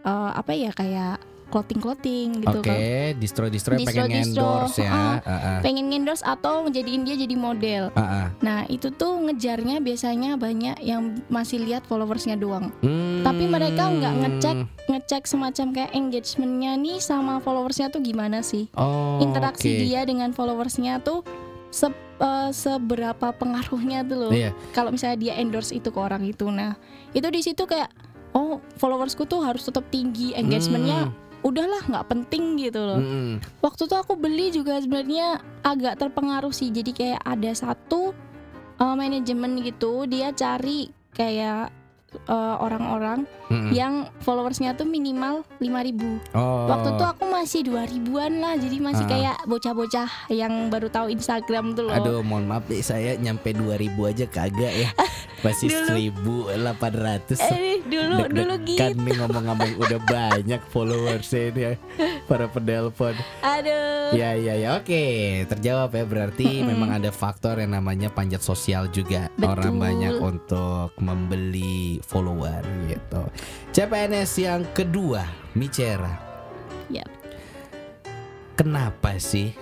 eh, 0.00 0.30
apa 0.32 0.52
ya 0.52 0.70
kayak 0.70 1.20
clothing 1.48 1.80
clothing 1.80 2.28
gitu 2.44 2.60
Oke, 2.60 2.68
kan. 2.68 3.16
distro-distro 3.16 3.72
yang 3.74 3.88
pengen 3.88 4.08
Distro-distro, 4.08 4.44
endorse 4.44 4.78
ya. 4.84 4.92
Ah, 4.92 5.18
ah. 5.24 5.58
Pengen 5.64 5.88
endorse 5.90 6.22
atau 6.22 6.68
ngejadiin 6.68 7.02
dia 7.02 7.16
jadi 7.16 7.34
model. 7.34 7.82
Ah, 7.96 8.00
ah. 8.00 8.26
Nah 8.44 8.68
itu 8.68 8.92
tuh 8.92 9.16
ngejarnya 9.24 9.80
biasanya 9.80 10.36
banyak 10.36 10.76
yang 10.84 11.18
masih 11.26 11.64
lihat 11.64 11.88
followersnya 11.88 12.36
doang. 12.36 12.70
Hmm. 12.84 13.24
Tapi 13.24 13.44
mereka 13.48 13.88
nggak 13.88 14.14
ngecek 14.22 14.56
ngecek 14.88 15.22
semacam 15.24 15.66
kayak 15.72 15.92
engagementnya 15.92 16.72
nih 16.76 16.98
sama 17.00 17.40
followersnya 17.40 17.88
tuh 17.88 18.00
gimana 18.00 18.44
sih? 18.44 18.68
Oh, 18.76 19.20
Interaksi 19.20 19.72
oke. 19.72 19.80
dia 19.84 20.00
dengan 20.04 20.30
followersnya 20.32 21.00
tuh 21.00 21.24
se- 21.68 21.92
eh, 22.20 22.50
seberapa 22.52 23.32
pengaruhnya 23.32 24.04
tuh 24.04 24.16
loh. 24.28 24.32
Iya. 24.32 24.52
Kalau 24.72 24.92
misalnya 24.92 25.18
dia 25.20 25.32
endorse 25.36 25.72
itu 25.72 25.88
ke 25.88 25.98
orang 26.00 26.24
itu, 26.24 26.48
nah 26.48 26.76
itu 27.12 27.28
di 27.28 27.40
situ 27.40 27.64
kayak 27.64 27.88
oh 28.36 28.60
followersku 28.76 29.24
tuh 29.24 29.40
harus 29.40 29.64
tetap 29.64 29.88
tinggi 29.88 30.36
engagementnya. 30.36 31.08
Hmm. 31.08 31.27
Udahlah 31.48 31.80
nggak 31.88 32.08
penting 32.12 32.60
gitu 32.60 32.84
loh. 32.84 33.00
Mm-mm. 33.00 33.40
Waktu 33.64 33.88
tuh 33.88 33.98
aku 34.04 34.20
beli 34.20 34.52
juga 34.52 34.76
sebenarnya 34.76 35.40
agak 35.64 35.96
terpengaruh 35.96 36.52
sih. 36.52 36.68
Jadi 36.68 36.92
kayak 36.92 37.24
ada 37.24 37.50
satu 37.56 38.12
uh, 38.76 38.94
manajemen 38.94 39.64
gitu, 39.64 40.04
dia 40.04 40.28
cari 40.36 40.92
kayak 41.16 41.72
uh, 42.24 42.56
orang-orang 42.58 43.28
Mm-mm. 43.48 43.70
yang 43.70 43.94
followersnya 44.20 44.72
tuh 44.72 44.84
minimal 44.84 45.44
5000 45.58 46.32
Oh. 46.32 46.66
Waktu 46.66 46.88
tuh 46.94 47.06
aku 47.06 47.24
masih 47.26 47.60
2000-an 47.64 48.32
lah, 48.36 48.54
jadi 48.54 48.76
masih 48.78 49.04
Ah. 49.04 49.10
kayak 49.10 49.36
bocah-bocah 49.44 50.08
yang 50.28 50.68
baru 50.68 50.88
tahu 50.88 51.08
Instagram 51.08 51.72
tuh 51.72 51.86
loh. 51.86 51.94
Aduh, 51.94 52.20
mohon 52.20 52.44
maaf 52.44 52.64
nih 52.66 52.80
saya 52.80 53.14
nyampe 53.14 53.50
2000 53.50 53.74
aja 54.06 54.24
kagak 54.24 54.72
ya. 54.74 54.90
Masih 55.38 55.70
Dulu. 55.70 55.94
1800. 56.66 57.38
Eh 57.38 57.78
dulu 57.80 58.26
dulu 58.26 58.54
Deg-degan 58.58 58.90
gitu. 58.90 59.04
nih 59.06 59.14
ngomong-ngomong 59.16 59.72
udah 59.78 60.00
banyak 60.02 60.60
followersnya 60.66 61.42
ini 61.46 61.60
ya, 61.62 61.72
para 62.26 62.50
penelpon. 62.50 63.14
Aduh. 63.40 64.10
Ya 64.10 64.34
ya 64.34 64.56
ya 64.56 64.68
oke 64.74 65.04
terjawab 65.46 65.92
ya 65.92 66.02
berarti 66.02 66.42
Mm-mm. 66.58 66.66
memang 66.66 66.90
ada 66.92 67.10
faktor 67.10 67.60
yang 67.60 67.70
namanya 67.70 68.08
panjat 68.08 68.40
sosial 68.40 68.88
juga 68.88 69.30
Betul. 69.30 69.46
orang 69.46 69.74
banyak 69.78 70.14
untuk 70.16 70.90
membeli 70.98 71.97
follower 72.02 72.62
gitu. 72.86 73.22
CPNS 73.74 74.32
yang 74.42 74.62
kedua 74.74 75.24
Micera. 75.54 76.14
Yap. 76.88 77.10
Kenapa 78.58 79.20
sih 79.22 79.54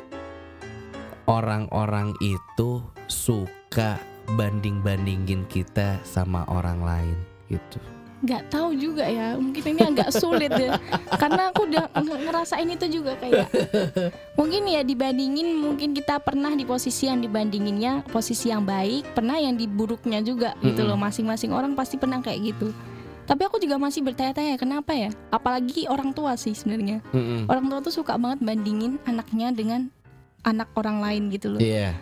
orang-orang 1.29 2.17
itu 2.23 2.81
suka 3.07 4.01
banding-bandingin 4.35 5.45
kita 5.47 6.01
sama 6.07 6.47
orang 6.49 6.81
lain 6.83 7.19
gitu? 7.53 7.79
Nggak 8.17 8.49
tahu 8.49 8.73
juga 8.73 9.05
ya 9.05 9.37
mungkin 9.37 9.61
ini 9.67 9.83
agak 9.87 10.09
sulit 10.11 10.49
ya 10.51 10.81
karena 11.15 11.53
aku 11.53 11.69
udah 11.69 11.85
nge- 11.95 12.23
ngerasain 12.25 12.65
itu 12.67 12.87
juga 12.91 13.13
kayak 13.17 13.45
mungkin 14.33 14.65
ya 14.65 14.81
dibandingin 14.81 15.53
mungkin 15.55 15.93
kita 15.93 16.17
pernah 16.19 16.53
di 16.53 16.65
posisi 16.65 17.07
yang 17.07 17.21
dibandinginnya 17.21 18.05
posisi 18.07 18.49
yang 18.49 18.65
baik 18.65 19.13
pernah 19.13 19.37
yang 19.37 19.53
di 19.53 19.65
buruknya 19.65 20.21
juga 20.21 20.57
gitu 20.61 20.81
Mm-mm. 20.81 20.91
loh 20.91 20.99
masing-masing 20.99 21.53
orang 21.53 21.73
pasti 21.73 21.97
pernah 21.97 22.19
kayak 22.19 22.57
gitu 22.57 22.73
tapi 23.27 23.43
aku 23.43 23.59
juga 23.59 23.77
masih 23.77 24.01
bertanya-tanya 24.01 24.57
kenapa 24.57 24.95
ya 24.95 25.11
apalagi 25.29 25.85
orang 25.85 26.11
tua 26.11 26.37
sih 26.37 26.57
sebenarnya 26.57 27.05
Mm-mm. 27.13 27.53
orang 27.53 27.69
tua 27.69 27.79
tuh 27.81 27.93
suka 27.93 28.17
banget 28.17 28.41
bandingin 28.41 28.97
anaknya 29.05 29.53
dengan 29.53 29.93
anak 30.41 30.73
orang 30.73 31.03
lain 31.03 31.29
gitu 31.29 31.53
loh 31.53 31.61
Iya. 31.61 31.93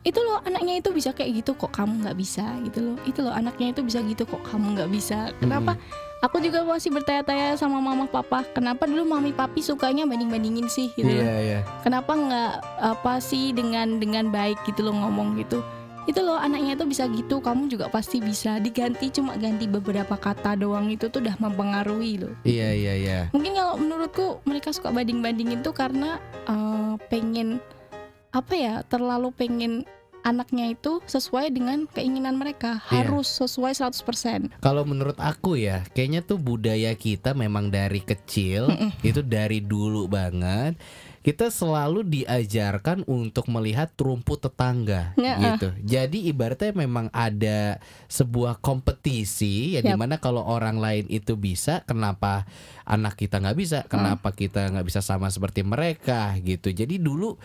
Itu 0.00 0.20
loh 0.20 0.38
anaknya 0.40 0.78
itu 0.78 0.88
bisa 0.90 1.10
kayak 1.10 1.42
gitu 1.42 1.52
kok 1.54 1.74
kamu 1.74 2.06
nggak 2.06 2.16
bisa? 2.16 2.46
Gitu 2.64 2.78
loh. 2.80 2.96
Itu 3.04 3.20
loh 3.22 3.34
anaknya 3.34 3.74
itu 3.74 3.82
bisa 3.82 3.98
gitu 4.00 4.22
kok 4.24 4.40
kamu 4.42 4.78
nggak 4.78 4.90
bisa? 4.90 5.34
Kenapa? 5.36 5.74
Aku 6.18 6.42
juga 6.42 6.66
masih 6.66 6.90
bertanya-tanya 6.90 7.54
sama 7.54 7.78
mama 7.78 8.02
papa 8.04 8.42
kenapa 8.50 8.90
dulu 8.90 9.06
mami 9.06 9.30
papi 9.30 9.62
sukanya 9.62 10.02
banding 10.02 10.26
bandingin 10.26 10.66
sih 10.66 10.90
gitu 10.98 11.06
Iya 11.06 11.22
loh. 11.22 11.38
iya. 11.46 11.60
kenapa 11.86 12.10
nggak 12.10 12.52
apa 12.82 13.22
sih 13.22 13.54
dengan 13.54 14.02
dengan 14.02 14.26
baik 14.26 14.58
gitu 14.66 14.82
loh 14.82 14.98
ngomong 14.98 15.38
gitu. 15.38 15.62
Itu 16.10 16.24
loh 16.24 16.34
anaknya 16.34 16.74
itu 16.74 16.88
bisa 16.88 17.06
gitu 17.06 17.38
kamu 17.38 17.70
juga 17.70 17.86
pasti 17.86 18.18
bisa. 18.18 18.58
Diganti 18.58 19.14
cuma 19.14 19.38
ganti 19.38 19.70
beberapa 19.70 20.18
kata 20.18 20.58
doang 20.58 20.90
itu 20.90 21.06
tuh 21.06 21.22
udah 21.22 21.38
mempengaruhi 21.38 22.18
loh. 22.18 22.34
Iya 22.42 22.74
iya 22.74 22.94
iya. 22.98 23.18
mungkin 23.30 23.54
kalau 23.54 23.78
menurutku 23.78 24.42
mereka 24.42 24.74
suka 24.74 24.90
banding 24.90 25.22
bandingin 25.22 25.62
tuh 25.62 25.70
karena 25.70 26.18
eh, 26.50 26.92
pengen 27.14 27.62
apa 28.38 28.54
ya 28.54 28.74
terlalu 28.82 29.34
pengen 29.34 29.82
anaknya 30.20 30.74
itu 30.74 30.98
sesuai 31.06 31.50
dengan 31.50 31.86
keinginan 31.88 32.34
mereka 32.36 32.82
Iya. 32.90 33.06
harus 33.06 33.26
sesuai 33.38 33.72
100% 33.72 34.50
Kalau 34.58 34.82
menurut 34.82 35.16
aku 35.16 35.54
ya, 35.56 35.86
kayaknya 35.94 36.20
tuh 36.20 36.36
budaya 36.36 36.90
kita 36.92 37.32
memang 37.32 37.70
dari 37.70 38.02
kecil 38.02 38.66
itu 39.00 39.22
dari 39.22 39.58
dulu 39.58 40.06
banget. 40.06 40.74
Kita 41.18 41.52
selalu 41.52 42.08
diajarkan 42.08 43.04
untuk 43.04 43.52
melihat 43.52 43.92
rumput 43.94 44.48
tetangga 44.48 45.12
Ya, 45.14 45.36
gitu. 45.38 45.70
Jadi 45.84 46.24
ibaratnya 46.26 46.72
memang 46.72 47.12
ada 47.12 47.76
sebuah 48.08 48.58
kompetisi 48.58 49.76
ya 49.76 49.84
Yap. 49.84 49.86
di 49.86 49.92
mana 49.94 50.16
kalau 50.16 50.40
orang 50.40 50.80
lain 50.80 51.04
itu 51.06 51.36
bisa, 51.36 51.84
kenapa 51.84 52.48
anak 52.82 53.14
kita 53.14 53.38
nggak 53.38 53.58
bisa? 53.58 53.78
Kenapa 53.86 54.32
kita 54.32 54.72
nggak 54.72 54.86
bisa 54.88 54.98
sama 54.98 55.28
seperti 55.28 55.60
mereka 55.62 56.32
gitu. 56.40 56.72
Jadi 56.72 56.96
dulu 56.96 57.36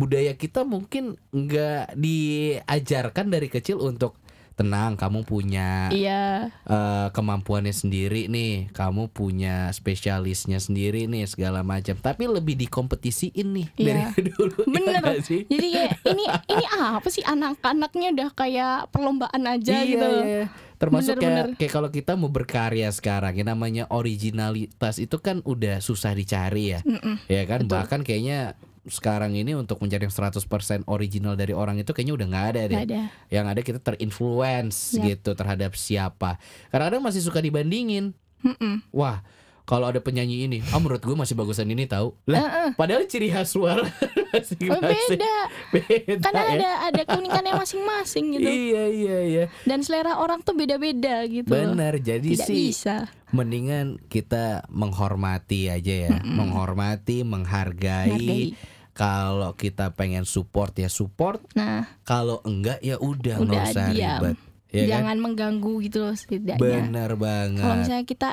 budaya 0.00 0.32
kita 0.32 0.64
mungkin 0.64 1.20
nggak 1.28 1.92
diajarkan 1.94 3.28
dari 3.28 3.52
kecil 3.52 3.76
untuk 3.78 4.16
tenang 4.50 4.92
kamu 4.92 5.24
punya 5.24 5.88
iya 5.88 6.52
eh, 6.68 7.08
kemampuannya 7.16 7.72
sendiri 7.72 8.28
nih, 8.28 8.68
kamu 8.76 9.08
punya 9.08 9.72
spesialisnya 9.72 10.60
sendiri 10.60 11.08
nih 11.08 11.24
segala 11.24 11.64
macam. 11.64 11.96
Tapi 11.96 12.28
lebih 12.28 12.60
dikompetisiin 12.60 13.48
nih 13.56 13.66
Iya. 13.80 14.12
dari 14.12 14.20
dulu. 14.36 14.60
ya 14.60 14.68
bener 14.68 15.00
nggak 15.00 15.24
sih? 15.24 15.40
jadi 15.48 15.66
kayak 15.72 15.90
ini 16.12 16.24
ini 16.52 16.64
apa 16.76 17.08
sih 17.08 17.24
anak-anaknya 17.24 18.08
udah 18.12 18.30
kayak 18.36 18.76
perlombaan 18.92 19.42
aja 19.48 19.80
iya, 19.80 19.88
gitu 19.88 20.08
iya. 20.28 20.44
Termasuk 20.80 21.20
Bener, 21.20 21.22
kayak, 21.22 21.44
bener. 21.44 21.58
kayak 21.60 21.72
kalau 21.76 21.90
kita 21.92 22.12
mau 22.16 22.32
berkarya 22.32 22.88
sekarang, 22.88 23.36
yang 23.36 23.52
namanya 23.52 23.84
originalitas 23.92 24.96
itu 24.96 25.20
kan 25.20 25.44
udah 25.44 25.84
susah 25.84 26.16
dicari 26.16 26.72
ya, 26.72 26.80
Mm-mm. 26.80 27.20
ya 27.28 27.44
kan. 27.44 27.68
Betul. 27.68 27.76
Bahkan 27.76 28.00
kayaknya 28.00 28.56
sekarang 28.88 29.36
ini 29.36 29.52
untuk 29.52 29.76
mencari 29.84 30.08
yang 30.08 30.14
100% 30.16 30.40
original 30.88 31.36
dari 31.36 31.52
orang 31.52 31.76
itu 31.76 31.92
kayaknya 31.92 32.16
udah 32.16 32.26
nggak 32.32 32.46
ada 32.56 32.62
deh. 32.64 32.78
Ada 32.80 33.00
Yang 33.28 33.46
ada 33.52 33.60
kita 33.60 33.78
terinfluence 33.84 34.96
Yap. 34.96 35.04
gitu 35.04 35.30
terhadap 35.36 35.76
siapa. 35.76 36.40
Kadang-kadang 36.72 37.04
masih 37.04 37.20
suka 37.20 37.44
dibandingin. 37.44 38.16
Mm-mm. 38.40 38.80
Wah, 38.88 39.20
kalau 39.70 39.86
ada 39.86 40.02
penyanyi 40.02 40.50
ini, 40.50 40.58
ah 40.66 40.82
menurut 40.82 40.98
gue 40.98 41.14
masih 41.14 41.38
bagusan 41.38 41.62
ini 41.64 41.86
tahu. 41.86 42.10
Lah, 42.26 42.42
Heeh. 42.42 42.68
padahal 42.74 43.06
ciri 43.06 43.30
khas 43.30 43.54
suara 43.54 43.86
masih 44.34 44.66
Oh, 44.66 44.82
masih 44.82 45.14
beda 45.14 45.34
beda 45.70 46.14
karena 46.26 46.42
ya. 46.42 46.50
ada 46.50 46.70
ada 46.90 47.02
keunikannya 47.06 47.54
masing-masing 47.54 48.34
gitu 48.34 48.44
Iya 48.44 48.84
iya 48.90 49.18
iya. 49.22 49.44
dan 49.62 49.78
selera 49.80 50.18
orang 50.18 50.42
tuh 50.42 50.52
beda-beda 50.52 51.22
gitu 51.24 51.46
Benar. 51.46 52.02
Jadi 52.02 52.34
tidak 52.34 52.46
sih 52.46 52.74
bisa 52.74 53.06
mendingan 53.30 54.02
kita 54.04 54.66
menghormati 54.66 55.70
aja 55.70 56.10
ya, 56.10 56.18
menghormati, 56.20 57.22
menghargai. 57.22 58.10
Menghargai. 58.10 58.46
Kalau 58.90 59.54
kita 59.54 59.94
pengen 59.94 60.26
support 60.26 60.74
ya 60.74 60.90
support, 60.90 61.38
nah 61.54 61.86
kalau 62.02 62.42
enggak 62.42 62.82
ya 62.82 62.98
udah 62.98 63.38
nggak 63.38 63.64
usah 63.70 63.86
diam. 63.94 64.18
ribet. 64.18 64.36
Ya 64.68 64.82
kan? 64.82 64.90
jangan 64.92 65.16
mengganggu 65.20 65.72
gitu 65.80 65.98
loh 66.00 66.12
setidaknya 66.12 66.58
Benar 66.60 67.10
kalau 67.10 67.18
banget. 67.18 67.74
misalnya 67.80 68.04
kita 68.04 68.28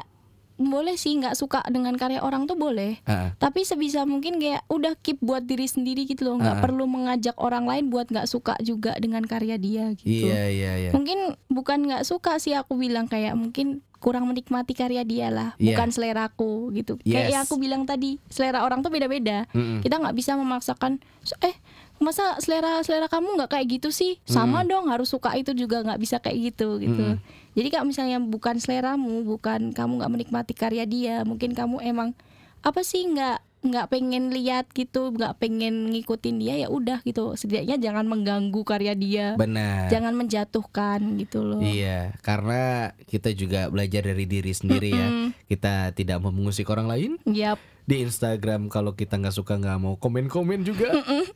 boleh 0.59 0.93
sih 0.93 1.13
nggak 1.13 1.33
suka 1.33 1.61
dengan 1.65 1.93
karya 1.93 2.17
orang 2.17 2.43
tuh 2.43 2.53
boleh 2.53 2.97
Heeh. 2.99 3.29
tapi 3.35 3.61
sebisa 3.61 4.03
mungkin 4.03 4.37
kayak 4.37 4.65
udah 4.67 4.97
keep 4.97 5.17
buat 5.19 5.41
diri 5.41 5.63
sendiri 5.63 6.03
gitu 6.03 6.25
loh 6.25 6.35
nggak 6.35 6.57
Ah. 6.57 6.61
perlu 6.61 6.83
mengajak 6.83 7.37
orang 7.37 7.63
lain 7.63 7.87
buat 7.87 8.05
nggak 8.05 8.25
suka 8.25 8.57
juga 8.59 8.93
dengan 8.95 9.21
karya 9.21 9.55
dia 9.55 9.93
gitu 9.93 10.27
Iya 10.27 10.43
iya 10.47 10.71
iya. 10.79 10.91
mungkin 10.91 11.17
bukan 11.47 11.85
nggak 11.85 12.03
suka 12.03 12.37
sih 12.37 12.51
aku 12.51 12.73
bilang 12.75 13.05
kayak 13.05 13.33
mungkin 13.33 13.79
kurang 13.97 14.25
menikmati 14.25 14.73
karya 14.73 15.01
dia 15.01 15.29
lah 15.29 15.49
Iya. 15.55 15.73
bukan 15.73 15.89
seleraku 15.89 16.53
gitu 16.71 16.97
kayak 16.99 17.23
Yes. 17.23 17.31
yang 17.31 17.41
aku 17.43 17.55
bilang 17.55 17.83
tadi 17.83 18.17
selera 18.27 18.61
orang 18.61 18.81
tuh 18.81 18.89
beda-beda 18.89 19.45
Mm-mm. 19.51 19.81
kita 19.81 19.95
nggak 19.95 20.13
bisa 20.13 20.33
memaksakan 20.33 20.97
eh 21.39 21.53
masa 21.97 22.37
selera 22.37 22.77
selera 22.79 23.05
kamu 23.05 23.25
nggak 23.35 23.51
kayak 23.51 23.67
gitu 23.71 23.89
sih 23.89 24.21
sama 24.23 24.61
dong 24.63 24.85
harus 24.87 25.09
suka 25.09 25.33
itu 25.33 25.49
juga 25.51 25.81
nggak 25.81 25.97
bisa 25.97 26.17
kayak 26.17 26.53
gitu 26.53 26.77
gitu 26.77 27.05
Mm. 27.13 27.21
Jadi 27.57 27.73
kalau 27.73 27.89
misalnya 27.89 28.21
bukan 28.21 28.61
seleramu 28.61 29.25
bukan 29.25 29.73
kamu 29.73 29.97
nggak 29.97 30.11
menikmati 30.13 30.53
karya 30.53 30.85
dia 30.85 31.25
mungkin 31.25 31.57
kamu 31.57 31.81
emang 31.81 32.13
apa 32.61 32.85
sih 32.85 33.01
nggak 33.09 33.41
nggak 33.59 33.89
pengen 33.89 34.29
lihat 34.29 34.69
gitu 34.69 35.09
nggak 35.09 35.37
pengen 35.37 35.89
ngikutin 35.89 36.35
dia 36.37 36.55
ya 36.57 36.67
udah 36.67 37.01
gitu 37.01 37.33
setidaknya 37.33 37.81
jangan 37.81 38.05
mengganggu 38.05 38.61
karya 38.61 38.93
dia 38.93 39.33
Benar. 39.33 39.89
jangan 39.89 40.13
menjatuhkan 40.13 40.99
gitu 41.17 41.41
loh 41.41 41.59
Iya, 41.59 42.13
karena 42.21 42.61
kita 43.03 43.33
juga 43.33 43.67
belajar 43.67 44.05
dari 44.05 44.23
diri 44.23 44.51
sendiri 44.51 44.89
ya. 44.89 45.07
Mm-mm. 45.07 45.27
Kita 45.45 45.89
tidak 45.91 46.17
mau 46.19 46.29
mengusik 46.29 46.67
orang 46.67 46.85
lain 46.85 47.11
Yap, 47.23 47.57
di 47.83 48.01
Instagram. 48.01 48.67
Kalau 48.67 48.93
kita 48.93 49.17
nggak 49.17 49.33
suka 49.33 49.55
nggak 49.55 49.77
mau 49.77 49.95
komen-komen 49.95 50.61
juga. 50.61 50.93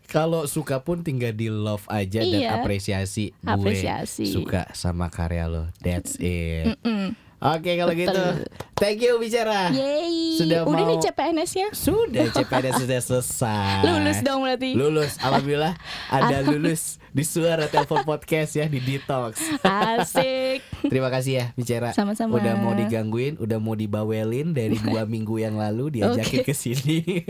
Kalau 0.07 0.45
suka 0.45 0.79
pun 0.79 1.01
tinggal 1.01 1.31
di 1.31 1.47
love 1.47 1.84
aja 1.88 2.21
dan 2.21 2.38
Iya. 2.38 2.49
apresiasi. 2.55 3.34
Gue 3.34 3.49
Apresiasi. 3.49 4.29
suka 4.29 4.69
sama 4.71 5.07
karya 5.07 5.47
lo. 5.47 5.67
That's 5.80 6.15
it. 6.17 6.78
Mm. 6.82 7.17
Oke 7.42 7.74
kalau 7.74 7.89
Betul. 7.89 8.06
gitu, 8.06 8.24
thank 8.76 9.02
you 9.02 9.18
bicara. 9.18 9.74
Yeay. 9.74 10.38
Sudah 10.38 10.62
Udah 10.62 10.78
mau- 10.78 10.89
nih 10.92 11.02
CPNS-nya 11.02 11.68
Sudah 11.74 12.26
CPNS 12.30 12.76
sudah 12.86 13.00
selesai. 13.02 13.82
lulus 13.82 14.18
dong 14.22 14.39
berarti. 14.42 14.70
Lulus, 14.72 15.18
alhamdulillah 15.18 15.74
ada 16.08 16.38
lulus 16.44 16.82
di 17.10 17.26
suara 17.26 17.66
telepon 17.66 18.06
podcast 18.10 18.54
ya 18.54 18.66
di 18.66 18.78
detox. 18.78 19.42
Asik. 19.60 20.62
Terima 20.84 21.10
kasih 21.10 21.34
ya 21.34 21.46
bicara. 21.52 21.89
Sama-sama. 21.92 22.38
Udah 22.38 22.54
mau 22.56 22.72
digangguin, 22.72 23.36
udah 23.36 23.58
mau 23.58 23.74
dibawelin 23.74 24.54
dari 24.54 24.78
dua 24.78 25.10
minggu 25.10 25.34
yang 25.36 25.58
lalu 25.58 25.98
diajakin 25.98 26.46
ke 26.46 26.54
sini. 26.54 27.26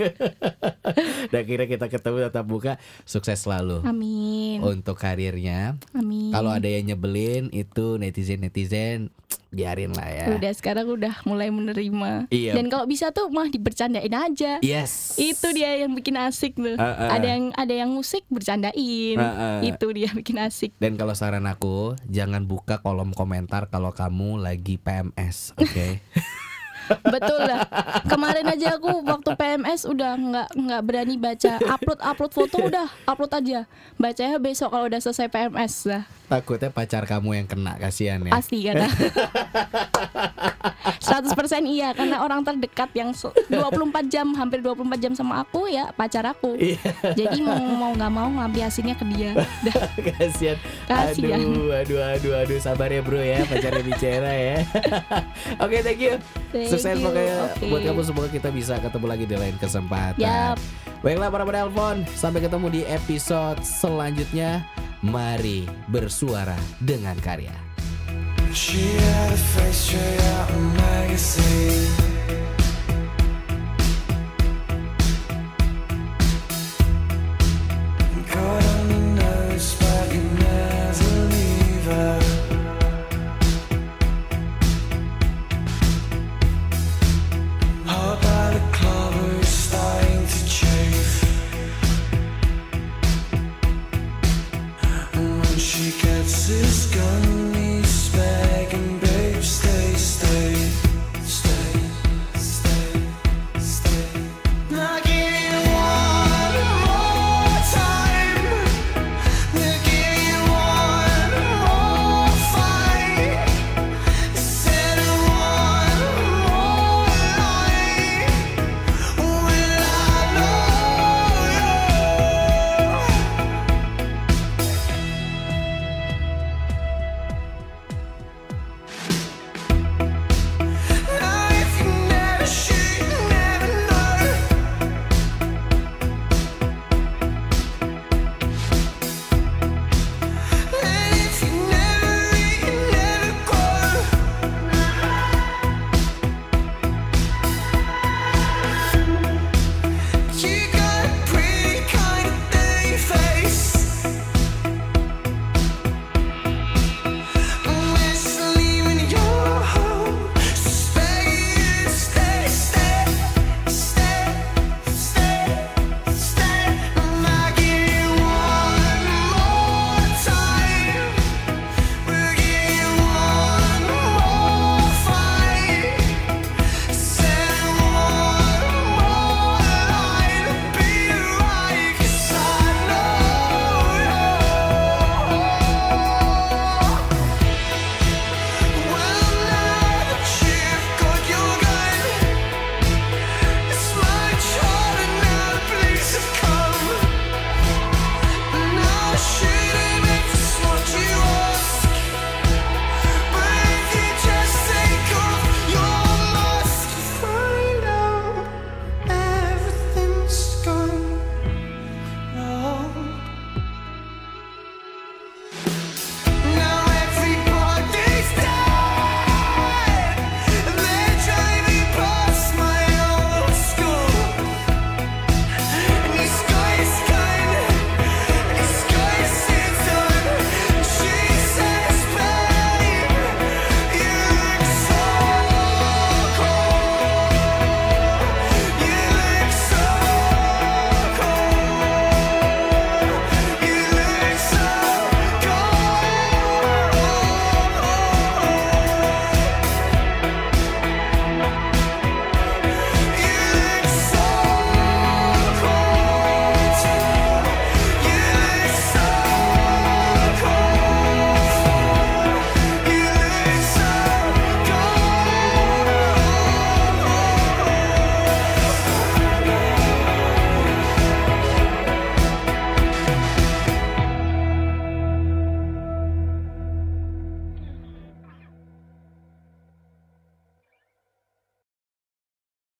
Dan 1.28 1.42
kira 1.44 1.64
kita 1.66 1.88
ketemu 1.88 2.28
tatap 2.28 2.46
muka, 2.46 2.74
sukses 3.04 3.40
selalu 3.40 3.80
Amin. 3.84 4.60
untuk 4.60 5.00
karirnya. 5.00 5.80
Amin. 5.92 6.36
Kalau 6.36 6.52
ada 6.52 6.68
yang 6.68 6.84
nyebelin 6.86 7.48
itu 7.50 7.96
netizen 7.96 8.44
netizen 8.44 9.08
biarin 9.52 9.92
lah 9.92 10.08
ya. 10.08 10.26
Udah 10.32 10.52
sekarang 10.56 10.88
udah 10.88 11.22
mulai 11.28 11.52
menerima. 11.52 12.32
Iya. 12.32 12.56
Dan 12.56 12.72
kalau 12.72 12.88
bisa 12.88 13.12
tuh 13.12 13.28
mah 13.28 13.52
dibercandain 13.52 14.10
aja. 14.10 14.64
Yes. 14.64 15.20
Itu 15.20 15.52
dia 15.52 15.76
yang 15.76 15.92
bikin 15.92 16.16
asik 16.16 16.56
tuh. 16.56 16.80
Uh-uh. 16.80 17.10
Ada 17.12 17.28
yang 17.28 17.44
ada 17.60 17.74
yang 17.76 17.92
musik 17.92 18.24
bercandain. 18.32 19.20
Uh-uh. 19.20 19.60
Itu 19.68 19.92
dia 19.92 20.10
bikin 20.16 20.40
asik. 20.40 20.72
Dan 20.80 20.96
kalau 20.96 21.12
saran 21.12 21.44
aku, 21.46 22.00
jangan 22.08 22.48
buka 22.48 22.80
kolom 22.80 23.12
komentar 23.12 23.68
kalau 23.68 23.92
kamu 23.92 24.40
lagi 24.40 24.80
PMS, 24.80 25.52
oke? 25.60 25.88
Betul 27.00 27.40
lah. 27.48 27.64
Kemarin 28.08 28.46
aja 28.52 28.76
aku 28.76 29.04
waktu 29.04 29.32
PMS 29.36 29.88
udah 29.88 30.12
nggak 30.18 30.48
nggak 30.60 30.82
berani 30.84 31.16
baca 31.16 31.56
upload 31.72 32.00
upload 32.04 32.32
foto 32.36 32.58
udah 32.68 32.88
upload 33.08 33.32
aja. 33.32 33.60
Bacanya 33.96 34.38
besok 34.42 34.76
kalau 34.76 34.86
udah 34.92 35.00
selesai 35.00 35.32
PMS 35.32 35.88
lah. 35.88 36.04
Takutnya 36.32 36.72
pacar 36.72 37.04
kamu 37.04 37.44
yang 37.44 37.48
kena 37.52 37.76
kasihan 37.76 38.24
ya. 38.24 38.32
Pasti 38.32 38.64
karena 38.64 38.88
100% 41.02 41.36
iya 41.68 41.92
karena 41.92 42.24
orang 42.24 42.40
terdekat 42.48 42.88
yang 42.96 43.12
se- 43.12 43.36
24 43.52 44.08
jam 44.08 44.32
hampir 44.32 44.64
24 44.64 44.96
jam 44.96 45.12
sama 45.12 45.44
aku 45.44 45.68
ya 45.68 45.92
pacar 45.92 46.24
aku. 46.24 46.56
Iya. 46.56 46.80
Jadi 47.20 47.44
mau 47.44 47.60
mau 47.60 47.92
nggak 47.92 48.12
mau 48.12 48.32
ngelampiasinnya 48.32 48.96
ke 48.96 49.06
dia. 49.12 49.32
Kasihan. 50.16 50.58
Kasihan. 50.88 51.40
Aduh, 51.42 51.76
aduh, 51.76 52.00
aduh, 52.00 52.34
aduh, 52.48 52.58
sabar 52.64 52.88
ya 52.88 53.04
bro 53.04 53.20
ya, 53.20 53.44
pacarnya 53.44 53.84
bicara 53.84 54.32
ya. 54.32 54.58
Oke, 55.68 55.84
thank 55.84 56.00
you. 56.00 56.16
Thank 56.56 56.72
Sukses 56.72 56.96
you. 56.96 57.04
pokoknya 57.04 57.36
Oke. 57.52 57.66
buat 57.68 57.82
kamu 57.84 58.02
semoga 58.08 58.30
kita 58.32 58.50
bisa 58.56 58.80
ketemu 58.80 59.06
lagi 59.12 59.26
di 59.28 59.36
lain 59.36 59.56
kesempatan. 59.60 60.22
Yap. 60.22 60.58
Baiklah 61.02 61.34
para 61.34 61.44
penelpon, 61.44 62.06
sampai 62.14 62.46
ketemu 62.46 62.68
di 62.70 62.82
episode 62.88 63.60
selanjutnya. 63.66 64.64
Mari 65.02 65.66
bersuara 65.90 66.54
dengan 66.78 67.18
karya. 67.18 67.58
She 68.54 68.86
had 69.02 69.34
a 69.34 69.42
face 69.58 69.90
straight 69.90 70.22
out 70.38 70.54
a 70.54 70.62
magazine. 70.78 72.11